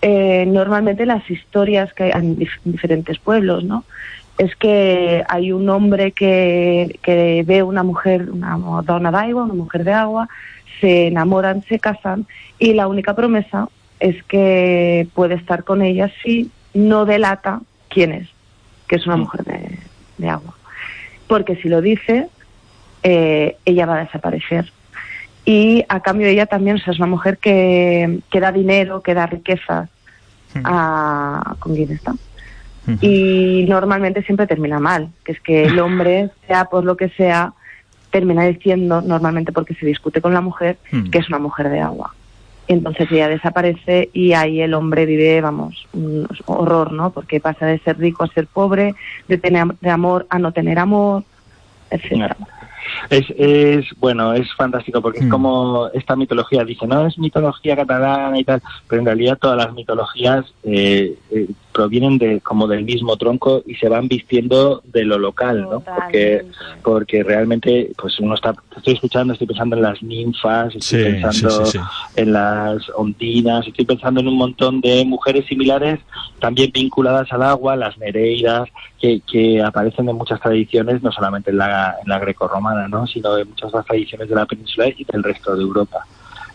[0.03, 3.85] eh, normalmente las historias que hay en dif- diferentes pueblos, ¿no?
[4.37, 9.85] Es que hay un hombre que, que ve una mujer, una dona d'agua, una mujer
[9.85, 10.29] de agua,
[10.81, 12.27] se enamoran, se casan
[12.59, 13.69] y la única promesa
[14.01, 18.29] es que puede estar con ella si no delata quién es,
[18.87, 19.79] que es una mujer de,
[20.19, 20.55] de agua.
[21.27, 22.29] Porque si lo dice,
[23.03, 24.73] eh, ella va a desaparecer.
[25.45, 29.15] Y a cambio ella también o sea, es una mujer que, que da dinero, que
[29.15, 29.89] da riqueza
[30.65, 32.15] a con quien está.
[33.03, 37.53] Y normalmente siempre termina mal, que es que el hombre, sea por lo que sea,
[38.11, 41.11] termina diciendo, normalmente porque se discute con la mujer, Mm.
[41.11, 42.15] que es una mujer de agua.
[42.69, 47.11] Entonces ella desaparece y ahí el hombre vive, vamos, un horror, ¿no?
[47.11, 48.95] Porque pasa de ser rico a ser pobre,
[49.27, 51.25] de tener de amor a no tener amor,
[51.91, 52.37] etcétera.
[53.11, 58.39] Es, es bueno, es fantástico porque es como esta mitología dice, no es mitología catalana
[58.39, 61.49] y tal, pero en realidad todas las mitologías eh, eh,
[61.79, 65.79] provienen de como del mismo tronco y se van vistiendo de lo local, ¿no?
[65.79, 66.45] Porque
[66.83, 71.51] porque realmente pues uno está estoy escuchando, estoy pensando en las ninfas, estoy Sí, pensando
[71.51, 71.85] sí, sí, sí.
[72.17, 76.01] en las ondinas, estoy pensando en un montón de mujeres similares
[76.41, 78.69] también vinculadas al agua, las nereidas,
[79.01, 83.07] que, que aparecen en muchas tradiciones, no solamente en la, en la grecorromana, ¿no?
[83.07, 86.05] sino en muchas otras tradiciones de la península y del resto de Europa.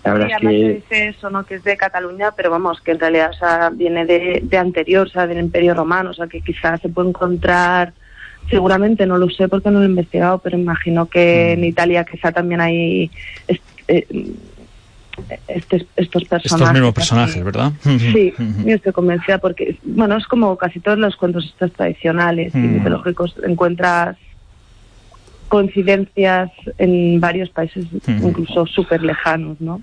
[0.03, 1.45] La verdad Y es además se que dice eso, ¿no?
[1.45, 5.07] Que es de Cataluña, pero vamos, que en realidad o sea, viene de, de anterior,
[5.07, 7.93] o sea, del Imperio Romano, o sea, que quizás se puede encontrar,
[8.49, 12.31] seguramente, no lo sé porque no lo he investigado, pero imagino que en Italia quizá
[12.33, 13.09] también hay
[13.87, 14.05] eh,
[15.47, 16.51] este- estos personajes.
[16.51, 16.95] Estos mismos así.
[16.95, 17.71] personajes, ¿verdad?
[17.83, 18.33] Sí,
[18.65, 22.73] yo estoy convencida porque, bueno, es como casi todos los cuentos estos tradicionales y Mm.
[22.79, 24.17] mitológicos, encuentras
[25.47, 28.27] coincidencias en varios países, Mm.
[28.27, 29.81] incluso súper lejanos, ¿no?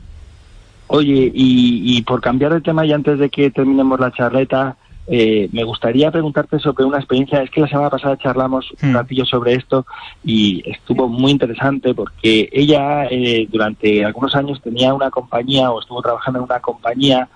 [0.92, 4.76] Oye, y, y por cambiar de tema y antes de que terminemos la charleta,
[5.12, 7.42] eh, me gustaría preguntarte sobre una experiencia.
[7.42, 9.84] Es que la semana pasada charlamos un ratillo sobre esto
[10.22, 16.00] y estuvo muy interesante porque ella eh, durante algunos años tenía una compañía o estuvo
[16.00, 17.28] trabajando en una compañía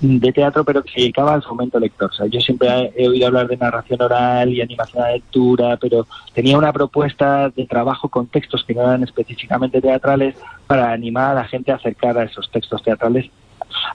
[0.00, 2.08] de teatro, pero que se dedicaba al fomento lector.
[2.10, 5.76] O sea, yo siempre he, he oído hablar de narración oral y animación a lectura,
[5.76, 11.32] pero tenía una propuesta de trabajo con textos que no eran específicamente teatrales para animar
[11.32, 13.30] a la gente a acercar a esos textos teatrales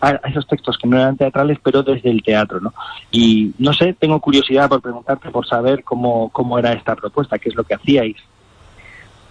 [0.02, 2.74] a esos textos que no eran teatrales, pero desde el teatro, ¿no?
[3.12, 7.50] Y no sé, tengo curiosidad por preguntarte, por saber cómo, cómo era esta propuesta, qué
[7.50, 8.18] es lo que hacíais.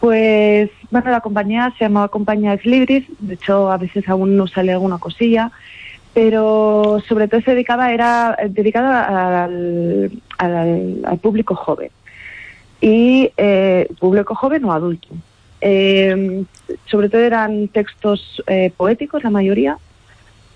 [0.00, 4.46] Pues, bueno, la compañía se llamaba Compañía Ex Libris, de hecho a veces aún no
[4.46, 5.50] sale alguna cosilla,
[6.12, 11.90] pero sobre todo se dedicaba, era eh, dedicada al, al- al público joven.
[12.80, 15.08] Y eh, público joven o adulto.
[15.60, 16.44] Eh,
[16.84, 19.78] sobre todo eran textos eh, poéticos, la mayoría,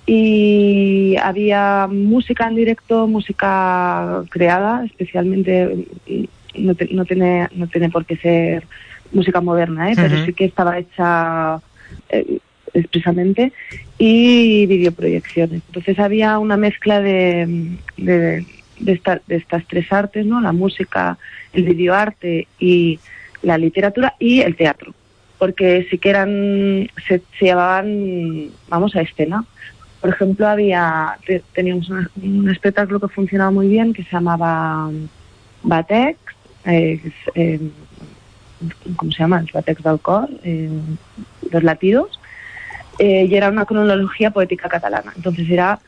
[0.08, 7.90] y había música en directo, música creada, especialmente y no, te- no tiene no tiene
[7.90, 8.66] por qué ser
[9.12, 9.94] música moderna, ¿eh?
[9.96, 11.60] pero sí que estaba hecha
[12.08, 12.38] eh,
[12.72, 13.52] expresamente
[13.98, 15.62] y videoproyecciones.
[15.66, 18.46] Entonces había una mezcla de, de,
[18.80, 20.40] de, esta- de estas tres artes, ¿no?
[20.40, 21.18] La música,
[21.52, 22.98] el videoarte y
[23.42, 24.94] la literatura y el teatro,
[25.38, 29.44] porque sí que eran se, se llevaban, vamos a escena.
[30.08, 34.90] Por ejemplo, había te- teníamos una- un espectáculo que funcionaba muy bien que se llamaba
[35.60, 36.18] Batex,
[36.64, 37.70] eh, eh,
[38.96, 39.44] ¿cómo se llama?
[39.52, 40.70] Batex del Cor, eh,
[41.50, 42.18] los latidos,
[42.98, 45.12] eh, y era una cronología poética catalana.
[45.14, 45.78] Entonces era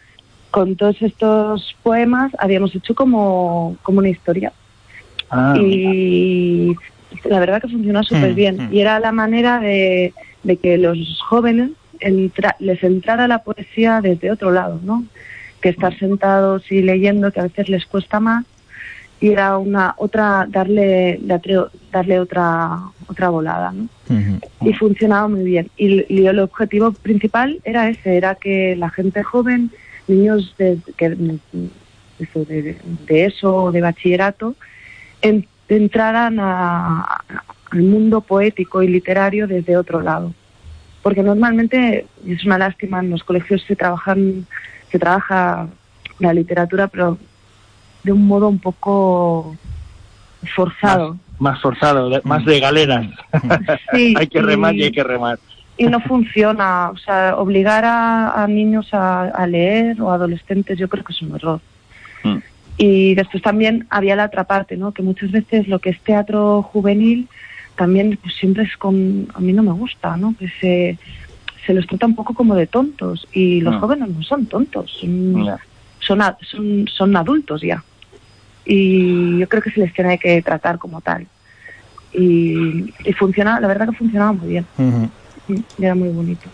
[0.51, 4.53] con todos estos poemas habíamos hecho como, como una historia.
[5.31, 6.75] Ah, y
[7.25, 8.57] la verdad que funcionó súper Mm, bien.
[8.69, 8.75] mm.
[8.75, 14.31] Y era la manera de, de que los jóvenes entra- les entrara la poesía desde
[14.31, 15.05] otro lado, ¿no?
[15.61, 18.45] Que estar sentados y leyendo, que a veces les cuesta más,
[19.21, 23.89] y era una otra, darle, darle, otra, otra volada, ¿no?
[24.63, 25.71] y funcionaba muy bien.
[25.77, 29.71] Y, el objetivo principal era ese, era que la gente joven,
[30.09, 31.17] niños de, que,
[32.19, 34.55] eso, de, de eso o de bachillerato,
[35.23, 37.23] en- entraran a-
[37.71, 40.35] al mundo poético y literario desde otro lado.
[41.03, 44.47] Porque normalmente, y es una lástima, en los colegios se trabajan,
[44.93, 45.67] se trabaja
[46.19, 47.17] la literatura, pero
[48.03, 49.57] de un modo un poco
[50.55, 51.17] forzado.
[51.39, 53.07] Más forzado, más de galeras.
[53.95, 55.39] Sí, hay que remar y y- hay que remar.
[55.79, 56.91] y no funciona.
[56.91, 61.23] O sea, obligar a, a niños a, a leer o adolescentes yo creo que es
[61.23, 61.61] un error.
[62.25, 62.37] Mm.
[62.77, 64.93] Y después también había la otra parte, ¿no?
[64.93, 67.29] Que muchas veces lo que es teatro juvenil
[67.81, 69.27] también pues siempre es con...
[69.33, 70.35] A mí no me gusta, ¿no?
[70.39, 70.99] Que se,
[71.65, 73.81] se los trata un poco como de tontos y los Mm.
[73.81, 75.47] jóvenes no son tontos, son,
[75.99, 77.83] son, son, son adultos ya.
[78.67, 81.27] Y yo creo que se les tiene que tratar como tal.
[82.13, 84.67] Y, y funciona, la verdad que funcionaba muy bien.
[85.79, 86.51] Era muy bonito.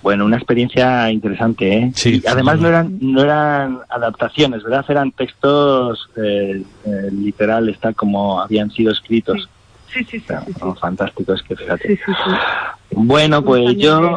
[0.00, 1.92] Bueno, una experiencia interesante, ¿eh?
[1.96, 4.84] Sí, Y además no eran, no eran adaptaciones, ¿verdad?
[4.88, 9.42] Eran textos eh, eh, literales, tal como habían sido escritos.
[9.42, 9.48] Sí,
[9.92, 10.20] sí, sí.
[10.20, 10.52] Sí, sí.
[10.60, 11.88] oh, fantástico, es que fíjate.
[11.88, 12.30] Sí, sí, sí.
[12.92, 14.16] Bueno, pues yo...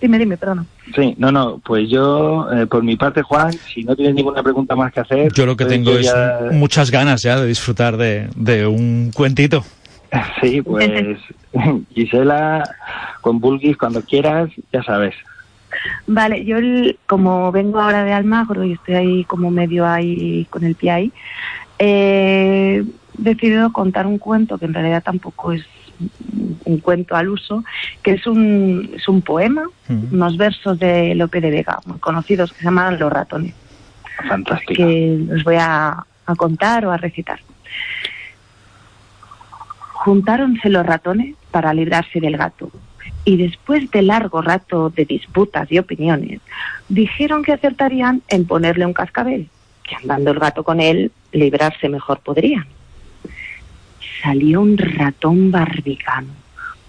[0.00, 0.66] Dime, dime, perdona.
[0.94, 4.76] Sí, no, no, pues yo, eh, por mi parte, Juan, si no tienes ninguna pregunta
[4.76, 5.32] más que hacer...
[5.32, 9.10] Yo lo que pues tengo es ya- muchas ganas ya de disfrutar de, de un
[9.14, 9.64] cuentito.
[10.40, 11.18] Sí, pues
[11.90, 12.70] Gisela,
[13.20, 15.14] con Bulgis, cuando quieras, ya sabes.
[16.06, 20.64] Vale, yo el- como vengo ahora de Almagro y estoy ahí como medio ahí con
[20.64, 21.12] el pie ahí,
[21.78, 22.84] eh,
[23.18, 25.64] decidido contar un cuento que en realidad tampoco es
[26.64, 27.64] un cuento al uso,
[28.02, 32.58] que es un, es un poema, unos versos de Lope de Vega, muy conocidos, que
[32.58, 33.54] se llaman Los ratones.
[34.28, 34.74] Fantástico.
[34.74, 37.40] que os voy a, a contar o a recitar.
[39.92, 42.70] Juntáronse los ratones para librarse del gato
[43.26, 46.40] y después de largo rato de disputas y opiniones,
[46.88, 49.48] dijeron que acertarían en ponerle un cascabel,
[49.82, 52.66] que andando el gato con él, librarse mejor podrían.
[54.22, 56.32] Salió un ratón barbicano,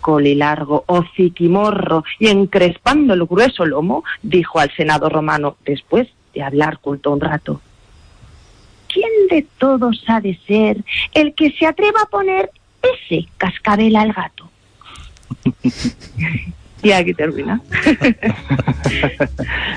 [0.01, 7.11] colilargo, hociquimorro, y encrespando el grueso lomo, dijo al senado romano, después de hablar culto
[7.11, 7.61] un rato.
[8.91, 14.13] ¿Quién de todos ha de ser el que se atreva a poner ese cascabel al
[14.13, 14.49] gato?
[16.83, 17.61] y aquí termina.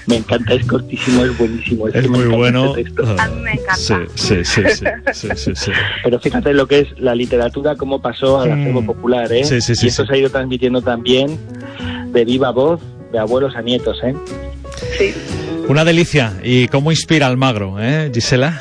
[0.07, 1.89] Me encanta, es cortísimo, es buenísimo.
[1.89, 2.71] Es que me muy bueno.
[2.77, 3.05] este texto.
[3.19, 3.75] A mí me encanta.
[3.77, 5.71] Sí, sí, sí, sí, sí, sí, sí.
[6.05, 8.87] Pero fíjate lo que es la literatura, cómo pasó al acervo Mm.
[8.87, 9.45] popular, ¿eh?
[9.45, 10.09] Sí, sí, sí, y esto sí.
[10.09, 11.39] se ha ido transmitiendo también
[12.13, 12.81] de viva voz,
[13.13, 14.15] de abuelos a nietos, ¿eh?
[14.99, 15.15] Sí,
[15.69, 16.33] Una delicia.
[16.43, 18.61] ¿Y cómo inspira Almagro, eh, Gisela?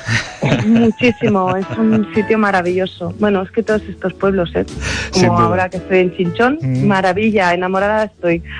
[0.65, 1.55] muchísimo.
[1.57, 3.13] Es un sitio maravilloso.
[3.19, 4.65] Bueno, es que todos estos pueblos, ¿eh?
[5.13, 6.85] Como ahora que estoy en Chinchón, Mm.
[6.87, 8.43] maravilla, enamorada estoy.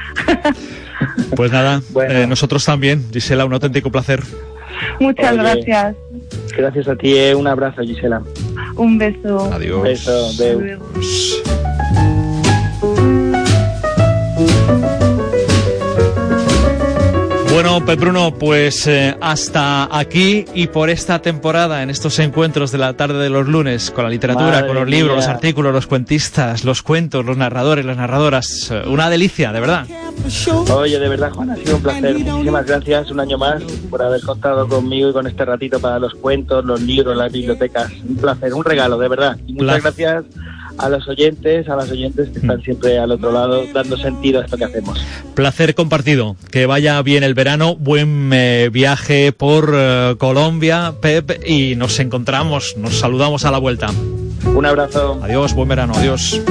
[1.36, 2.14] Pues nada, Bueno.
[2.14, 3.06] eh, nosotros también.
[3.14, 4.22] Gisela, un auténtico placer.
[5.00, 5.38] Muchas Oye.
[5.42, 5.96] gracias.
[6.58, 7.34] Gracias a ti, ¿eh?
[7.36, 8.22] Un abrazo, Gisela.
[8.76, 9.50] Un beso.
[9.54, 9.78] Adiós.
[9.78, 10.32] Un beso,
[17.52, 22.78] Bueno, Pep Bruno, pues eh, hasta aquí y por esta temporada, en estos encuentros de
[22.78, 25.88] la tarde de los lunes, con la literatura, Madre con los libros, los artículos, los
[25.88, 28.70] cuentistas, los cuentos, los narradores, las narradoras.
[28.72, 29.88] eh, Una delicia, de verdad.
[30.74, 32.20] Oye, de verdad, Juan, ha sido un placer.
[32.20, 36.14] Muchísimas gracias un año más por haber contado conmigo y con este ratito para los
[36.14, 37.92] cuentos, los libros, las bibliotecas.
[38.08, 39.38] Un placer, un regalo, de verdad.
[39.48, 40.24] Y muchas gracias
[40.80, 44.46] a los oyentes, a las oyentes que están siempre al otro lado dando sentido a
[44.46, 45.06] esto que hacemos.
[45.36, 46.36] Placer compartido.
[46.52, 47.76] Que vaya bien el verano.
[47.76, 53.88] Buen eh, viaje por eh, Colombia, Pep, y nos encontramos, nos saludamos a la vuelta.
[54.46, 55.20] Un abrazo.
[55.22, 56.42] Adiós, buen verano, adiós.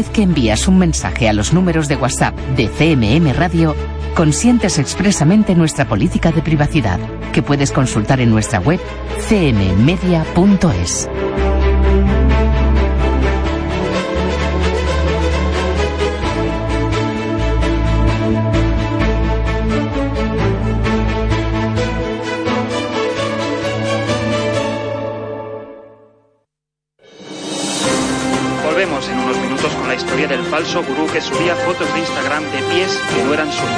[0.00, 3.76] Vez que envías un mensaje a los números de WhatsApp de CMM Radio,
[4.14, 6.98] consientes expresamente nuestra política de privacidad,
[7.34, 8.80] que puedes consultar en nuestra web
[9.28, 11.06] cmmedia.es.
[30.70, 33.70] falso gurú que subía fotos de Instagram de pies que no eran suyos.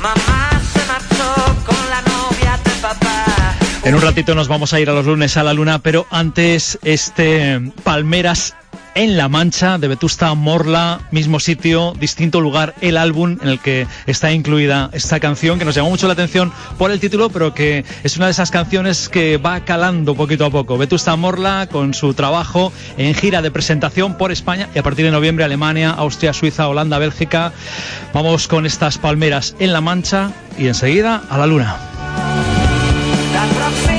[0.00, 3.54] Mamá se marchó con la novia de papá.
[3.84, 6.78] En un ratito nos vamos a ir a los lunes a la luna, pero antes
[6.82, 8.54] este Palmeras
[8.94, 13.86] en La Mancha de Vetusta Morla, mismo sitio, distinto lugar, el álbum en el que
[14.06, 17.84] está incluida esta canción que nos llamó mucho la atención por el título, pero que
[18.02, 20.78] es una de esas canciones que va calando poquito a poco.
[20.78, 25.10] Vetusta Morla con su trabajo en gira de presentación por España y a partir de
[25.10, 27.52] noviembre Alemania, Austria, Suiza, Holanda, Bélgica.
[28.12, 31.76] Vamos con estas palmeras en La Mancha y enseguida a la luna.
[33.32, 33.91] La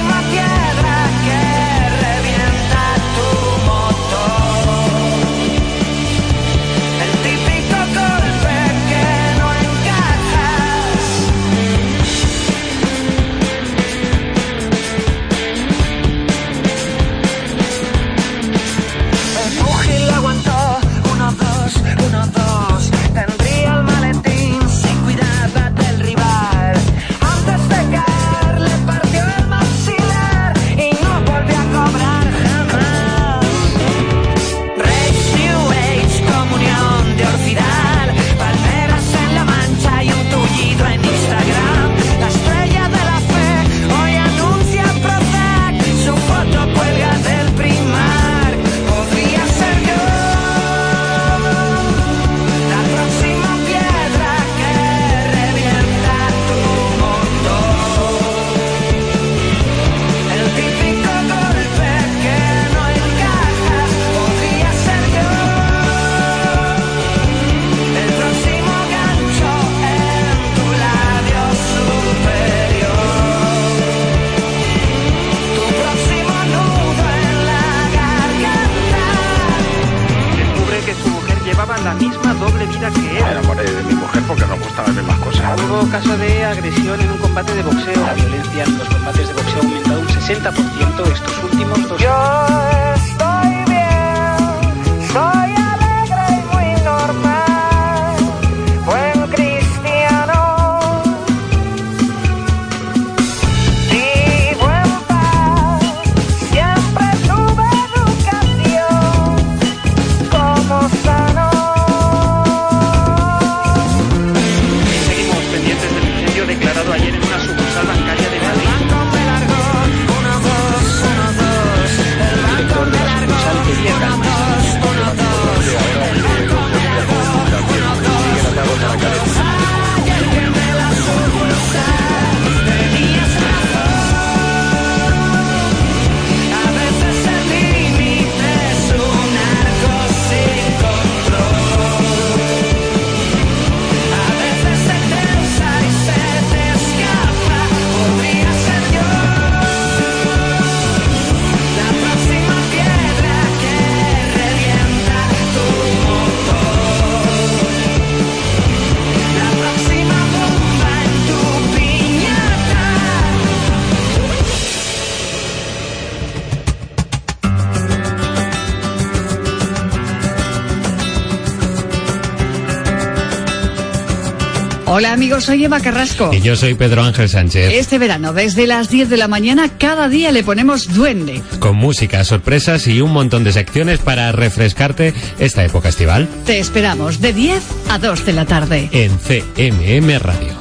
[175.34, 176.29] Amigos, soy Eva Carrasco.
[176.31, 177.73] Y yo soy Pedro Ángel Sánchez.
[177.73, 181.41] Este verano, desde las 10 de la mañana, cada día le ponemos duende.
[181.57, 186.27] Con música, sorpresas y un montón de secciones para refrescarte esta época estival.
[186.45, 188.89] Te esperamos de 10 a 2 de la tarde.
[188.91, 190.53] En CMM Radio.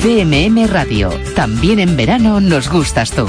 [0.00, 1.10] CMM Radio.
[1.34, 3.26] También en verano nos gustas tú.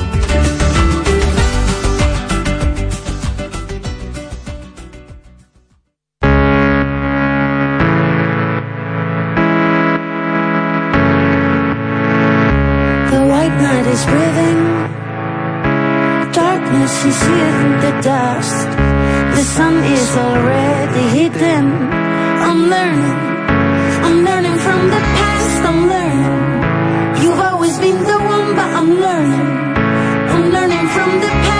[16.88, 18.70] Is in the dust.
[19.36, 21.66] The sun is already hidden.
[22.48, 23.18] I'm learning.
[24.06, 25.66] I'm learning from the past.
[25.70, 27.24] I'm learning.
[27.24, 29.48] You've always been the one, but I'm learning.
[30.34, 31.57] I'm learning from the past.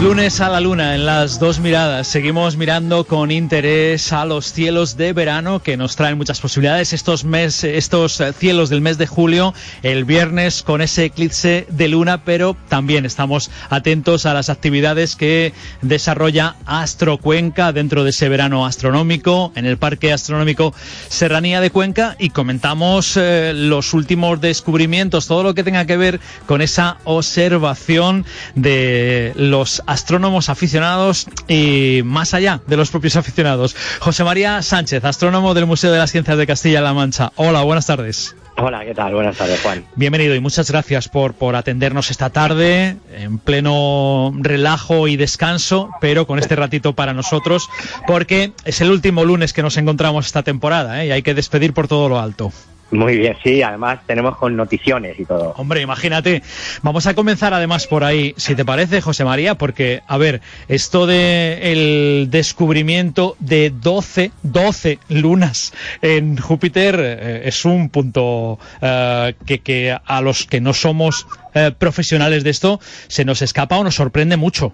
[0.00, 2.06] Lunes a la luna en las dos miradas.
[2.06, 6.92] Seguimos mirando con interés a los cielos de verano que nos traen muchas posibilidades.
[6.92, 12.22] Estos, mes, estos cielos del mes de julio, el viernes con ese eclipse de luna,
[12.22, 18.66] pero también estamos atentos a las actividades que desarrolla Astro Cuenca dentro de ese verano
[18.66, 20.74] astronómico en el Parque Astronómico
[21.08, 26.20] Serranía de Cuenca y comentamos eh, los últimos descubrimientos, todo lo que tenga que ver
[26.46, 28.24] con esa observación
[28.54, 33.74] de los astrónomos aficionados y más allá de los propios aficionados.
[34.00, 37.32] José María Sánchez, astrónomo del Museo de las Ciencias de Castilla-La Mancha.
[37.36, 38.36] Hola, buenas tardes.
[38.58, 39.14] Hola, ¿qué tal?
[39.14, 39.84] Buenas tardes, Juan.
[39.94, 46.26] Bienvenido y muchas gracias por, por atendernos esta tarde en pleno relajo y descanso, pero
[46.26, 47.70] con este ratito para nosotros,
[48.06, 51.06] porque es el último lunes que nos encontramos esta temporada ¿eh?
[51.06, 52.52] y hay que despedir por todo lo alto.
[52.90, 55.52] Muy bien, sí, además tenemos con noticiones y todo.
[55.58, 56.42] Hombre, imagínate.
[56.82, 61.06] Vamos a comenzar además por ahí, si te parece, José María, porque, a ver, esto
[61.06, 69.58] de el descubrimiento de 12, 12 lunas en Júpiter eh, es un punto eh, que,
[69.58, 73.96] que a los que no somos eh, profesionales de esto se nos escapa o nos
[73.96, 74.72] sorprende mucho.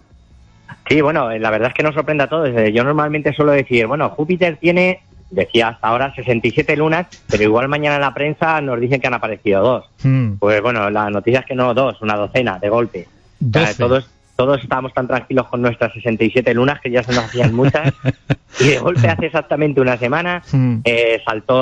[0.89, 2.49] Sí, bueno, la verdad es que nos sorprende a todos.
[2.51, 5.01] Eh, Yo normalmente suelo decir, bueno, Júpiter tiene,
[5.31, 9.15] decía hasta ahora, 67 lunas, pero igual mañana en la prensa nos dicen que han
[9.15, 9.85] aparecido dos.
[10.03, 10.35] Hmm.
[10.39, 13.09] Pues bueno, la noticia es que no dos, una docena de golpe.
[13.41, 13.75] O sea, Doce.
[13.79, 17.93] todos, todos estábamos tan tranquilos con nuestras 67 lunas que ya se nos hacían muchas.
[18.61, 20.77] y de golpe hace exactamente una semana Hmm.
[20.85, 21.57] eh, saltó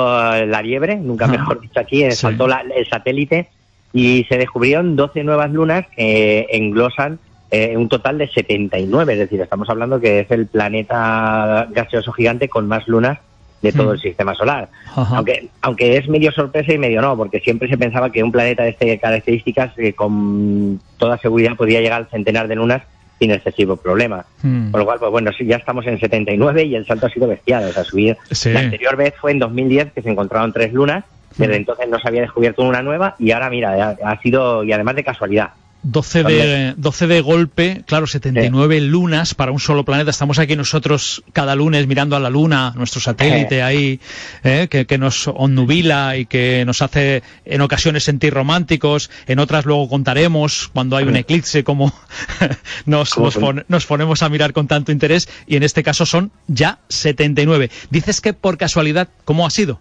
[0.45, 1.29] la liebre, nunca Ah.
[1.29, 2.17] mejor dicho aquí, eh, Sí.
[2.17, 3.49] saltó la- el satélite
[3.91, 7.19] y se descubrieron 12 nuevas lunas que englosan
[7.55, 9.13] eh, un total de 79.
[9.13, 13.19] Es decir, estamos hablando que es el planeta gaseoso gigante con más lunas
[13.63, 13.93] de todo Hmm.
[13.93, 14.69] el sistema solar.
[14.95, 15.15] Ajá.
[15.17, 18.61] Aunque, aunque es medio sorpresa y medio no, porque siempre se pensaba que un planeta
[18.63, 22.83] de estas características eh, con toda seguridad podía llegar al centenar de lunas
[23.19, 24.25] sin excesivo problema.
[24.41, 24.69] Hmm.
[24.71, 27.63] Por lo cual, pues bueno, ya estamos en 79 y el salto ha sido bestial.
[27.63, 28.17] O sea, subir.
[28.31, 28.51] Sí.
[28.51, 31.05] La anterior vez fue en 2010 que se encontraron tres lunas.
[31.37, 34.71] Desde entonces no se había descubierto una nueva y ahora, mira, ha, ha sido, y
[34.71, 35.49] además de casualidad.
[35.83, 40.11] 12 de, 12 de golpe, claro, 79 lunas para un solo planeta.
[40.11, 43.99] Estamos aquí nosotros cada lunes mirando a la luna, nuestro satélite ahí,
[44.43, 49.65] eh, que, que nos onnubila y que nos hace en ocasiones sentir románticos, en otras
[49.65, 51.93] luego contaremos cuando hay un eclipse, como
[52.85, 56.31] nos, nos, pon- nos ponemos a mirar con tanto interés y en este caso son
[56.47, 57.69] ya 79.
[57.89, 59.79] Dices que por casualidad, ¿cómo ha sido?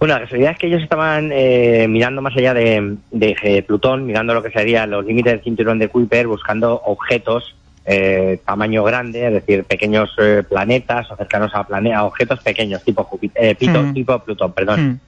[0.00, 4.06] Bueno, la casualidad es que ellos estaban eh, mirando más allá de, de, eh, Plutón,
[4.06, 9.26] mirando lo que serían los límites del cinturón de Kuiper, buscando objetos eh, tamaño grande,
[9.26, 13.82] es decir, pequeños eh, planetas o cercanos a planetas, objetos pequeños, tipo, Júpiter, eh, pito-
[13.82, 13.92] Mm.
[13.94, 14.80] tipo Plutón, perdón.
[14.80, 14.98] Hmm.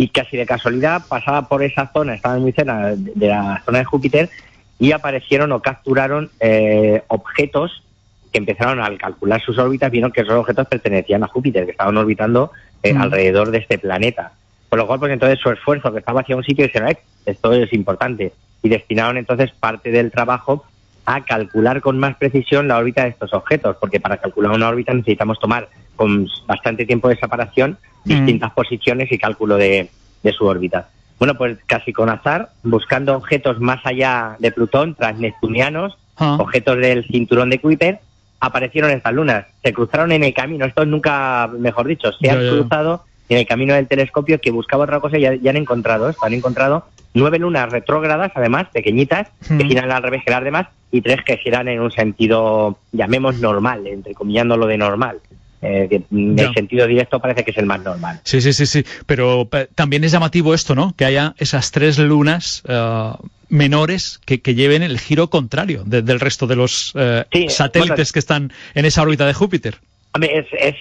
[0.00, 3.78] y casi de casualidad pasaba por esa zona, estaban muy cerca de de la zona
[3.78, 4.30] de Júpiter
[4.78, 7.82] y aparecieron o capturaron eh, objetos
[8.30, 11.96] que empezaron al calcular sus órbitas, vieron que esos objetos pertenecían a Júpiter, que estaban
[11.96, 12.52] orbitando
[12.82, 13.00] eh, Mm.
[13.02, 14.32] alrededor de este planeta.
[14.68, 17.52] Por lo cual, pues entonces su esfuerzo que estaba hacia un sitio, dijeron, "Eh, esto
[17.52, 18.32] es importante.
[18.62, 20.64] Y destinaron entonces parte del trabajo
[21.06, 24.92] a calcular con más precisión la órbita de estos objetos, porque para calcular una órbita
[24.92, 29.88] necesitamos tomar con bastante tiempo de separación distintas posiciones y cálculo de,
[30.22, 30.88] de su órbita.
[31.18, 36.36] Bueno, pues casi con azar, buscando objetos más allá de Plutón, transneptunianos, Ah.
[36.40, 38.00] objetos del cinturón de Kuiper,
[38.40, 39.46] aparecieron estas lunas.
[39.62, 43.74] Se cruzaron en el camino, esto nunca, mejor dicho, se han cruzado en el camino
[43.74, 46.24] del telescopio que buscaba otra cosa y ya, ya han encontrado esto.
[46.24, 49.68] Han encontrado nueve lunas retrógradas, además, pequeñitas, que Mm.
[49.68, 53.86] giran al revés que las demás, y tres que giran en un sentido, llamemos normal,
[53.86, 55.18] entrecomillando lo de normal.
[55.60, 56.48] Eh, que, Ya.
[56.48, 58.20] el sentido directo parece que es el más normal.
[58.24, 58.84] Sí, sí, sí, sí.
[59.06, 60.94] Pero también es llamativo esto, ¿no?
[60.96, 63.10] Que haya esas tres lunas eh,
[63.48, 67.96] menores que, que lleven el giro contrario de- del resto de los eh, Sí, satélites
[67.96, 68.10] bueno.
[68.12, 69.76] que están en esa órbita de Júpiter.
[70.20, 70.74] Es, es,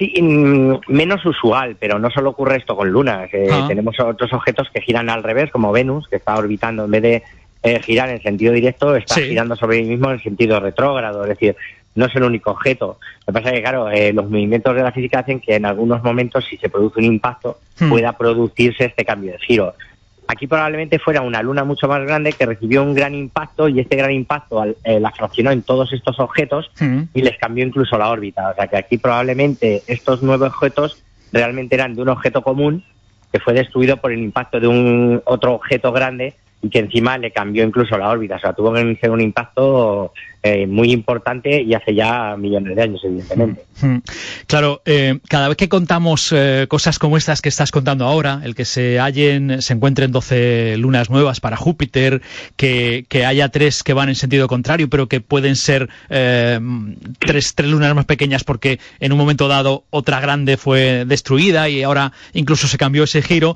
[0.88, 3.30] menos usual, pero no solo ocurre esto con lunas.
[3.34, 3.66] Eh, Ah.
[3.68, 7.24] Tenemos otros objetos que giran al revés, como Venus, que está orbitando en vez de
[7.64, 9.24] eh, girar en sentido directo, está Sí.
[9.30, 11.24] girando sobre sí mismo en sentido retrógrado.
[11.24, 11.56] Es decir,
[11.98, 12.98] no es el único objeto.
[13.26, 15.66] Lo que pasa es que, claro, eh, los movimientos de la física hacen que en
[15.66, 17.90] algunos momentos, si se produce un impacto, Hmm.
[17.90, 19.74] pueda producirse este cambio de giro.
[20.30, 23.96] Aquí probablemente fuera una luna mucho más grande que recibió un gran impacto y este
[23.96, 27.02] gran impacto al- eh, la fraccionó en todos estos objetos Mm.
[27.14, 28.50] y les cambió incluso la órbita.
[28.50, 32.84] O sea que aquí probablemente estos nueve objetos realmente eran de un objeto común
[33.32, 37.32] que fue destruido por el impacto de un otro objeto grande y que encima le
[37.32, 38.36] cambió incluso la órbita.
[38.36, 40.12] O sea, tuvo que ser un impacto
[40.48, 43.64] eh, muy importante y hace ya millones de años, evidentemente.
[43.82, 43.98] Mm.
[44.48, 48.56] Claro, eh, cada vez que contamos eh, cosas como estas que estás contando ahora, el
[48.56, 52.22] que se hallen, se encuentren 12 lunas nuevas para Júpiter,
[52.56, 57.94] que, haya tres que van en sentido contrario, pero que pueden ser tres, tres lunas
[57.94, 62.78] más pequeñas porque en un momento dado otra grande fue destruida y ahora incluso se
[62.78, 63.56] cambió ese giro,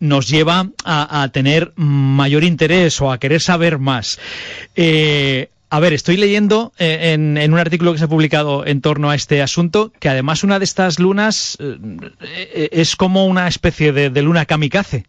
[0.00, 4.18] nos lleva a, tener mayor interés o a querer saber más.
[5.70, 9.10] A ver, estoy leyendo eh, en, en un artículo que se ha publicado en torno
[9.10, 11.76] a este asunto que además una de estas lunas eh,
[12.20, 15.04] eh, es como una especie de, de luna kamikaze.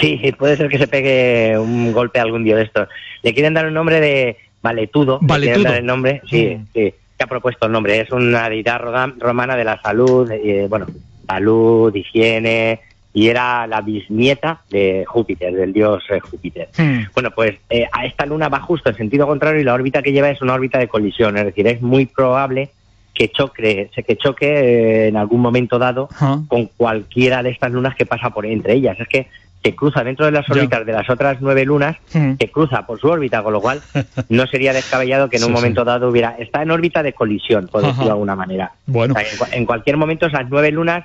[0.00, 2.88] Sí, puede ser que se pegue un golpe a algún día de estos.
[3.22, 5.18] Le quieren dar un nombre de Valetudo.
[5.20, 5.54] le Valetudo.
[5.54, 6.94] quieren dar el nombre, sí, sí.
[7.18, 8.00] Se ha propuesto el nombre.
[8.00, 8.80] Es una deidad
[9.18, 10.86] romana de la salud, eh, bueno,
[11.26, 12.80] salud, higiene,
[13.14, 16.68] y era la bisnieta de Júpiter, del dios eh, Júpiter.
[17.14, 20.12] Bueno, pues eh, a esta luna va justo en sentido contrario y la órbita que
[20.12, 22.70] lleva es una órbita de colisión, es decir, es muy probable
[23.14, 26.08] que choque, que choque eh, en algún momento dado
[26.48, 28.98] con cualquiera de estas lunas que pasa por entre ellas.
[28.98, 29.26] Es que
[29.62, 32.32] se cruza dentro de las órbitas de las otras nueve lunas, Mm.
[32.40, 33.80] se cruza por su órbita, con lo cual
[34.30, 35.54] no sería descabellado que en un sí.
[35.54, 36.30] momento dado hubiera...
[36.38, 37.88] Está en órbita de colisión, por Ajá.
[37.88, 38.72] decirlo de alguna manera.
[38.86, 39.14] Bueno.
[39.14, 41.04] O sea, en, en cualquier momento esas nueve lunas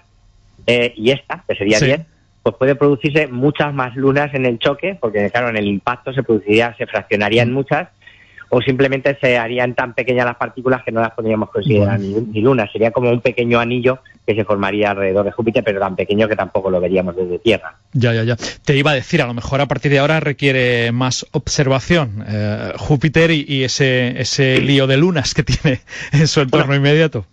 [0.68, 1.86] eh, y esta, que sería Sí.
[1.86, 2.01] 10,
[2.43, 6.24] pues puede producirse muchas más lunas en el choque, porque claro, en el impacto se
[6.24, 7.89] produciría, se fraccionarían muchas,
[8.49, 12.41] o simplemente se harían tan pequeñas las partículas que no las podríamos considerar ni, ni
[12.41, 12.72] lunas.
[12.72, 16.36] Sería como un pequeño anillo que se formaría alrededor de Júpiter, pero tan pequeño que
[16.36, 17.76] tampoco lo veríamos desde Tierra.
[17.93, 18.38] Ya, ya, ya.
[18.63, 22.74] Te iba a decir, a lo mejor a partir de ahora requiere más observación eh,
[22.78, 25.82] Júpiter y, y ese, ese lío de lunas que tiene
[26.13, 27.26] en su entorno inmediato.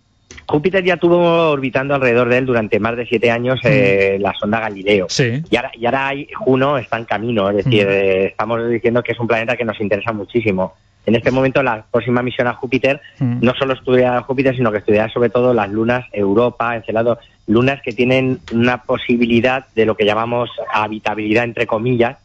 [0.47, 4.59] Júpiter ya tuvo orbitando alrededor de él durante más de siete años eh, la sonda
[4.59, 5.07] Galileo.
[5.09, 5.41] Sí.
[5.49, 7.89] Y ahora, y ahora hay- Juno está en camino, es decir, Mm.
[7.91, 10.73] eh, estamos diciendo que es un planeta que nos interesa muchísimo.
[11.07, 13.37] En este momento la próxima misión a Júpiter Mm.
[13.41, 17.93] no solo estudiará Júpiter, sino que estudiará sobre todo las lunas Europa, Encelado, lunas que
[17.93, 22.17] tienen una posibilidad de lo que llamamos habitabilidad entre comillas,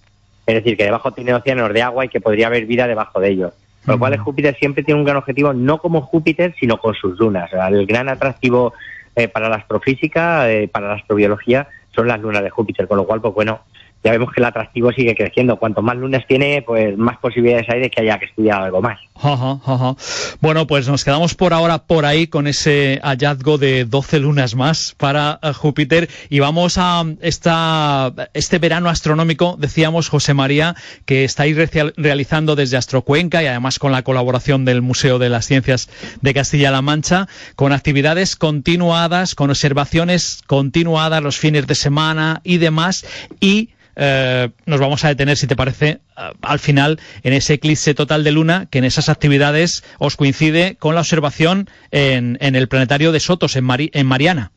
[0.46, 3.28] es decir, que debajo tiene océanos de agua y que podría haber vida debajo de
[3.30, 3.52] ellos.
[3.84, 7.18] Con lo cual Júpiter siempre tiene un gran objetivo, no como Júpiter, sino con sus
[7.18, 7.50] lunas.
[7.52, 8.74] El gran atractivo
[9.16, 12.86] eh, para la astrofísica, eh, para la astrobiología, son las lunas de Júpiter.
[12.86, 13.60] Con lo cual, pues bueno,
[14.02, 15.56] ya vemos que el atractivo sigue creciendo.
[15.56, 18.98] Cuanto más lunas tiene, pues más posibilidades hay de que haya que estudiar algo más.
[20.40, 24.94] Bueno, pues nos quedamos por ahora por ahí con ese hallazgo de 12 lunas más
[24.96, 30.74] para eh, Júpiter y vamos a esta, este verano astronómico, decíamos José María,
[31.04, 31.56] que estáis
[31.96, 35.90] realizando desde Astrocuenca y además con la colaboración del Museo de las Ciencias
[36.22, 43.04] de Castilla-La Mancha, con actividades continuadas, con observaciones continuadas los fines de semana y demás
[43.40, 43.70] y
[44.00, 48.24] eh, nos vamos a detener, si te parece, a- al final en ese eclipse total
[48.24, 53.12] de luna, que en esas actividades os coincide con la observación en, en el planetario
[53.12, 54.50] de Sotos, en, Mari- en Mariana.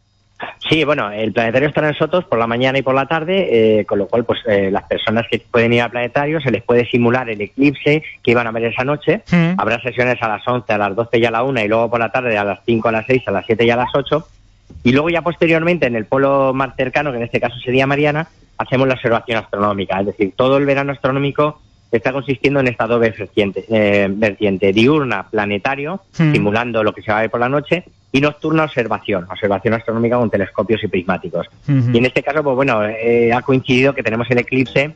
[0.69, 3.85] Sí, bueno, el planetario estará en Sotos por la mañana y por la tarde, eh,
[3.85, 6.85] con lo cual, pues eh, las personas que pueden ir al planetario se les puede
[6.89, 9.21] simular el eclipse que iban a ver esa noche.
[9.31, 9.53] Mm.
[9.57, 11.99] Habrá sesiones a las 11, a las 12 y a la 1, y luego por
[11.99, 14.27] la tarde a las 5, a las 6, a las 7 y a las 8.
[14.83, 18.27] Y luego ya posteriormente, en el polo más cercano, que en este caso sería Mariana,
[18.57, 19.99] hacemos la observación astronómica.
[19.99, 21.61] Es decir, todo el verano astronómico
[21.91, 26.31] está consistiendo en esta doble vertiente, eh, vertiente diurna, planetario, Hmm.
[26.33, 30.17] simulando lo que se va a ver por la noche, y nocturna observación, observación astronómica
[30.17, 31.47] con telescopios y prismáticos.
[31.67, 31.91] Ujú.
[31.93, 34.95] Y en este caso, pues bueno, eh, ha coincidido que tenemos el eclipse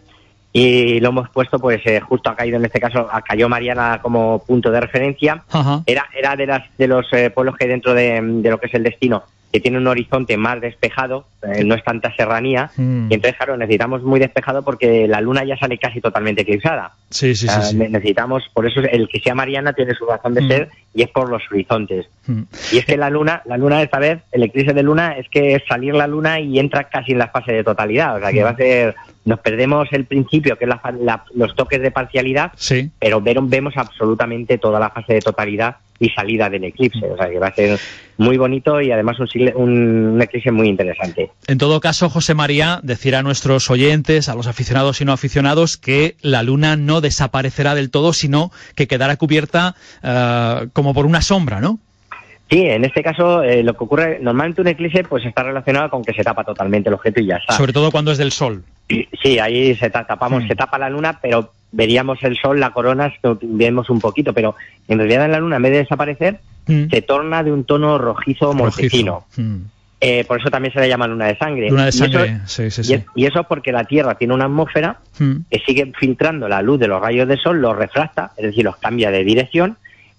[0.53, 4.43] y lo hemos puesto, pues eh, justo ha caído en este caso, cayó Mariana como
[4.45, 5.43] punto de referencia.
[5.85, 8.67] Era, era de, las, de los eh, pueblos que hay dentro de, de lo que
[8.67, 13.07] es el destino, que tiene un horizonte más despejado, eh, no es tanta serranía, Mm.
[13.09, 16.91] y entonces, claro, necesitamos muy despejado porque la luna ya sale casi totalmente eclipsada.
[17.09, 17.61] Sí, sí, sí.
[17.61, 17.75] sí.
[17.77, 20.47] ne- Necesitamos, por eso el que sea Mariana tiene su razón de Mm.
[20.49, 22.07] ser y es por los horizontes.
[22.27, 22.41] Mm.
[22.73, 25.55] Y es que la luna, la luna esta vez, el eclipse de luna es que
[25.55, 28.17] es salir la luna y entra casi en la fase de totalidad.
[28.17, 28.95] O sea que va a ser,
[29.25, 32.91] nos perdemos el principio, que es la la- los toques de parcialidad, Sí.
[32.99, 37.05] pero ver- vemos absolutamente toda la fase de totalidad y salida del eclipse.
[37.05, 37.79] O sea que va a ser
[38.17, 41.31] muy bonito y además un, un, un eclipse muy interesante.
[41.47, 45.77] En todo caso, José María, decir a nuestros oyentes, a los aficionados y no aficionados,
[45.77, 51.21] que la luna no desaparecerá del todo, sino que quedará cubierta eh, como por una
[51.21, 51.79] sombra, ¿no?
[52.49, 56.01] Sí, en este caso eh, lo que ocurre, normalmente un eclipse pues está relacionado con
[56.01, 57.53] que se tapa totalmente el objeto y ya está.
[57.57, 58.63] Sobre todo cuando es del sol.
[59.21, 63.13] Sí, ahí se ta- tapamos, se tapa la luna, pero veríamos el sol, la corona,
[63.41, 64.55] vemos un poquito, pero
[64.87, 66.89] en realidad en la luna, en vez de desaparecer, Mm.
[66.89, 69.25] se torna de un tono rojizo mortecino.
[69.37, 69.55] Mm.
[70.01, 71.69] Eh, por eso también se le llama luna de sangre.
[71.69, 73.03] Luna de Y eso- sangre, sí, sí, y, sí.
[73.15, 75.35] y eso es porque la Tierra tiene una atmósfera Mm.
[75.49, 78.75] que sigue filtrando la luz de los rayos del sol, los refracta, es decir, los
[78.77, 79.77] cambia de dirección,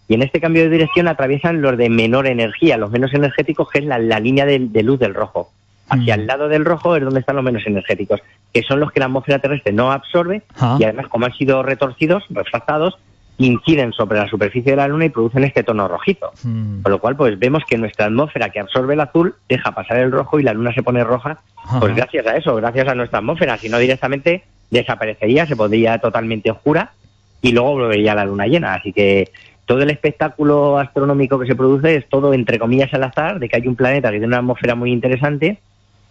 [0.09, 3.80] y en este cambio de dirección atraviesan los de menor energía, los menos energéticos, que
[3.80, 5.53] es la, la línea de, de luz del rojo.
[5.89, 8.20] Hacia el lado del rojo es donde están los menos energéticos,
[8.53, 10.76] que son los que la atmósfera terrestre no absorbe Ah.
[10.78, 12.99] y además como han sido retorcidos, refractados,
[13.39, 16.32] inciden sobre la superficie de la Luna y producen este tono rojizo.
[16.43, 16.82] Mm.
[16.82, 20.11] Con lo cual, pues vemos que nuestra atmósfera que absorbe el azul deja pasar el
[20.11, 21.39] rojo y la Luna se pone roja,
[21.78, 23.57] pues gracias a eso, gracias a nuestra atmósfera.
[23.57, 26.91] Si no, directamente desaparecería, se pondría totalmente oscura
[27.41, 28.74] y luego volvería la Luna llena.
[28.74, 29.30] Así que
[29.66, 33.57] todo el espectáculo astronómico que se produce es todo, entre comillas, al azar, de que
[33.57, 35.61] hay un planeta que tiene una atmósfera muy interesante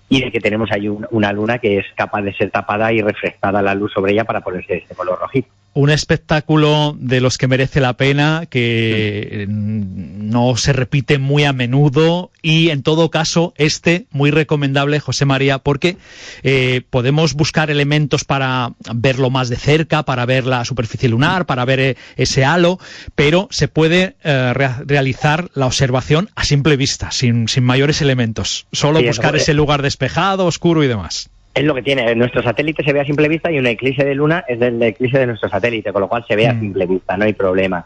[0.10, 3.02] y de que tenemos ahí un- una luna que es capaz de ser tapada y
[3.02, 5.50] refrescada la luz sobre ella para ponerse este color rojizo.
[5.74, 11.54] Un espectáculo de los que merece la pena, que mm, no se repite muy a
[11.54, 15.98] menudo y en todo caso este muy recomendable, José María, porque
[16.42, 21.64] eh, podemos buscar elementos para verlo más de cerca, para ver la superficie lunar, para
[21.64, 22.80] ver eh, ese halo,
[23.14, 28.66] pero se puede eh, rea- realizar la observación a simple vista, sin, sin mayores elementos.
[28.72, 31.30] Solo Sí, buscar ese lugar despejado, oscuro y demás.
[31.58, 32.14] Es lo que tiene.
[32.16, 35.18] Nuestro satélite se ve a simple vista y un eclipse de luna es del eclipse
[35.18, 37.86] de nuestro satélite, con lo cual se ve a simple vista, no hay problema.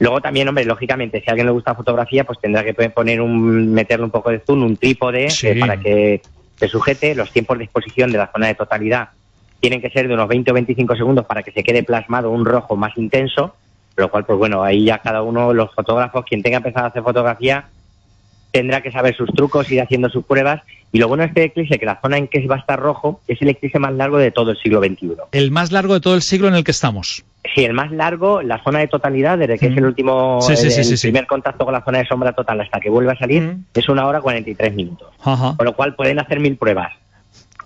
[0.00, 3.72] Luego también, hombre, lógicamente, si a alguien le gusta fotografía, pues tendrá que poner un,
[3.72, 5.48] meterle un poco de zoom, un trípode, Sí.
[5.48, 6.20] eh, para que
[6.56, 7.14] se sujete.
[7.14, 9.10] Los tiempos de exposición de la zona de totalidad
[9.60, 12.44] tienen que ser de unos 20 o 25 segundos para que se quede plasmado un
[12.44, 13.54] rojo más intenso,
[13.96, 17.02] lo cual, pues bueno, ahí ya cada uno, los fotógrafos, quien tenga empezado a hacer
[17.02, 17.66] fotografía,
[18.50, 20.62] tendrá que saber sus trucos, ir haciendo sus pruebas.
[20.94, 23.20] Y lo bueno de este eclipse, que la zona en que va a estar rojo,
[23.26, 25.14] es el eclipse más largo de todo el siglo XXI.
[25.32, 27.24] El más largo de todo el siglo en el que estamos.
[27.52, 30.66] Sí, el más largo, la zona de totalidad, desde que es el último, Sí, sí,
[30.66, 31.06] el, sí, el sí, sí.
[31.08, 34.06] primer contacto con la zona de sombra total hasta que vuelve a salir, es una
[34.06, 35.08] hora 43 minutos.
[35.24, 35.54] Ajá.
[35.56, 36.92] Con lo cual pueden hacer mil pruebas.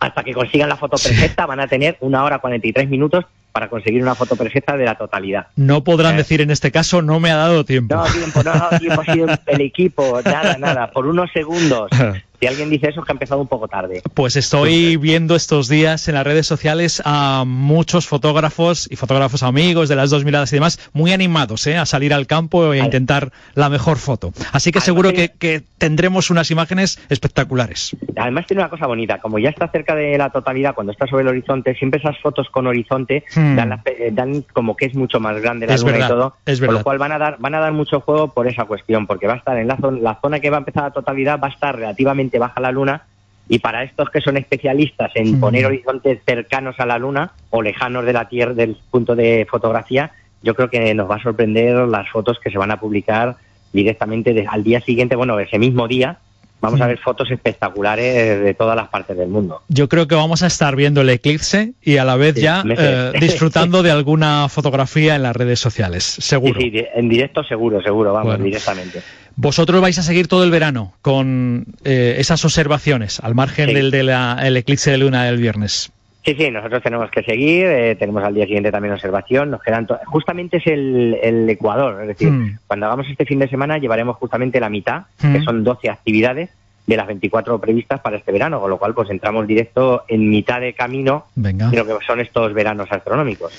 [0.01, 4.01] Hasta que consigan la foto perfecta van a tener una hora 43 minutos para conseguir
[4.01, 5.49] una foto perfecta de la totalidad.
[5.55, 7.95] No podrán decir en este caso, no me ha dado tiempo.
[7.95, 11.91] No, tiempo, no, no, tiempo, ha sido el equipo, nada, nada, por unos segundos.
[12.41, 14.03] Si alguien dice eso es que ha empezado un poco tarde.
[14.15, 19.89] Pues estoy viendo estos días en las redes sociales a muchos fotógrafos y fotógrafos amigos
[19.89, 21.77] de las dos miradas y demás muy animados ¿eh?
[21.77, 24.33] a salir al campo e intentar la mejor foto.
[24.53, 27.97] Así que seguro que, que tendremos unas imágenes espectaculares.
[28.17, 31.23] Además tiene una cosa bonita, como ya está cerca de la totalidad, cuando está sobre
[31.23, 33.57] el horizonte, siempre esas fotos con horizonte Hmm.
[33.57, 36.11] dan, la- eh, dan como que es mucho más grande la Es luna verdad, y
[36.11, 36.81] todo, es con verdad.
[36.81, 39.35] lo cual van a dar van a dar mucho juego por esa cuestión, porque va
[39.35, 41.51] a estar en la zona, la zona que va a empezar la totalidad va a
[41.51, 43.03] estar relativamente baja la luna
[43.49, 48.05] y para estos que son especialistas en poner horizontes cercanos a la luna o lejanos
[48.05, 50.11] de la Tierra del punto de fotografía,
[50.43, 53.37] yo creo que nos va a sorprender las fotos que se van a publicar
[53.73, 56.19] directamente de- al día siguiente, bueno, ese mismo día,
[56.61, 59.63] vamos a ver fotos espectaculares de todas las partes del mundo.
[59.69, 62.65] Yo creo que vamos a estar viendo el eclipse y a la vez Sí, ya
[62.69, 66.55] eh, disfrutando de alguna fotografía en las redes sociales, seguro.
[66.61, 68.45] Sí, sí, di- en directo seguro, seguro, vamos, Bueno.
[68.45, 69.03] directamente.
[69.41, 73.75] Vosotros vais a seguir todo el verano con eh, esas observaciones al margen Sí.
[73.75, 75.93] del del el eclipse de luna del viernes.
[76.25, 79.87] Sí, sí, nosotros tenemos que seguir, eh, tenemos al día siguiente también observación, nos quedan
[80.07, 82.59] justamente es el, el Ecuador, es decir, Mm.
[82.67, 85.33] cuando hagamos este fin de semana llevaremos justamente la mitad, Mm.
[85.35, 86.51] que son 12 actividades
[86.89, 90.61] de las 24 previstas para este verano, con lo cual pues entramos directo en mitad
[90.61, 91.69] de camino Venga.
[91.69, 93.53] de lo que son estos veranos astronómicos.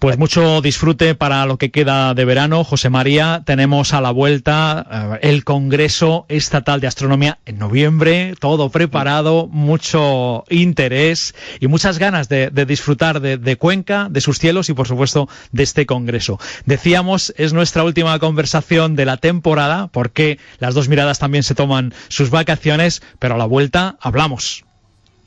[0.00, 3.42] Pues mucho disfrute para lo que queda de verano, José María.
[3.46, 10.44] Tenemos a la vuelta eh, el Congreso Estatal de Astronomía en noviembre, todo preparado, mucho
[10.50, 14.88] interés y muchas ganas de, de disfrutar de, de Cuenca, de sus cielos y por
[14.88, 16.38] supuesto de este Congreso.
[16.66, 21.94] Decíamos, es nuestra última conversación de la temporada, porque las dos miradas también se toman
[22.08, 22.63] sus vacaciones,
[23.18, 24.64] pero a la vuelta hablamos.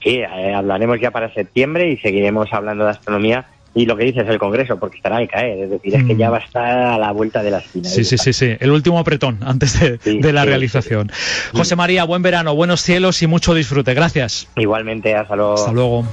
[0.03, 4.27] Sí, eh, hablaremos ya para septiembre y seguiremos hablando de astronomía y lo que dices
[4.27, 6.17] el Congreso, porque estará al caer, es decir, es que Mm.
[6.17, 7.87] ya va a estar a la vuelta de la esquina.
[7.87, 8.55] Sí, sí, sí, sí.
[8.59, 11.11] El último apretón antes de, de la sí, realización.
[11.53, 13.93] José María, buen verano, buenos cielos y mucho disfrute.
[13.93, 14.47] Gracias.
[14.55, 15.53] Igualmente, hasta luego.
[15.55, 16.05] Hasta luego.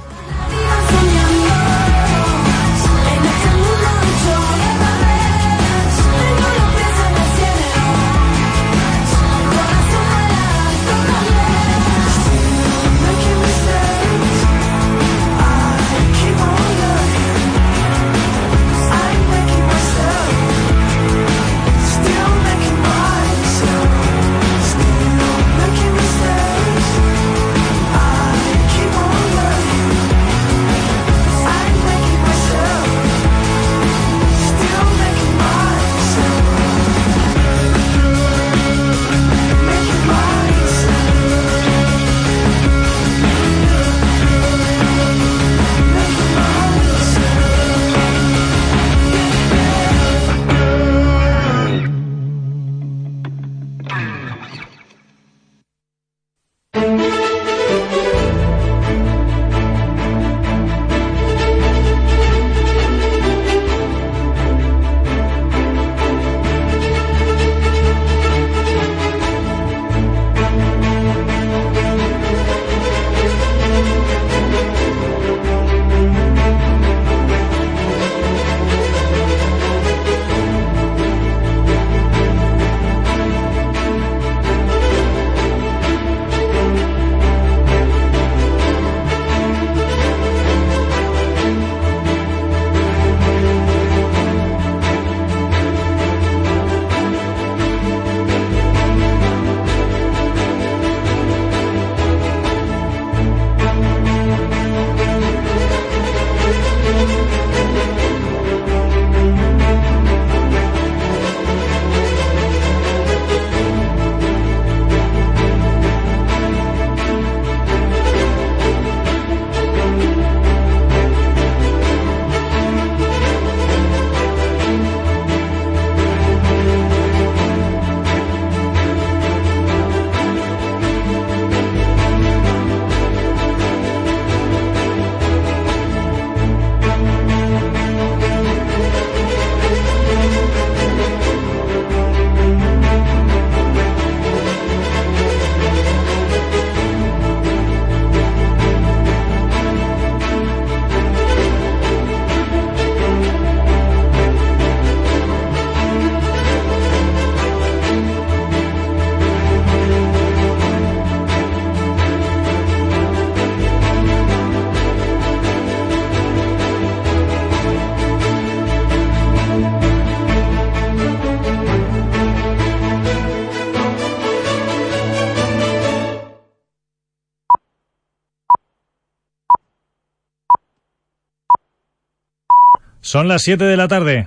[183.15, 184.27] Son las 7 de la tarde.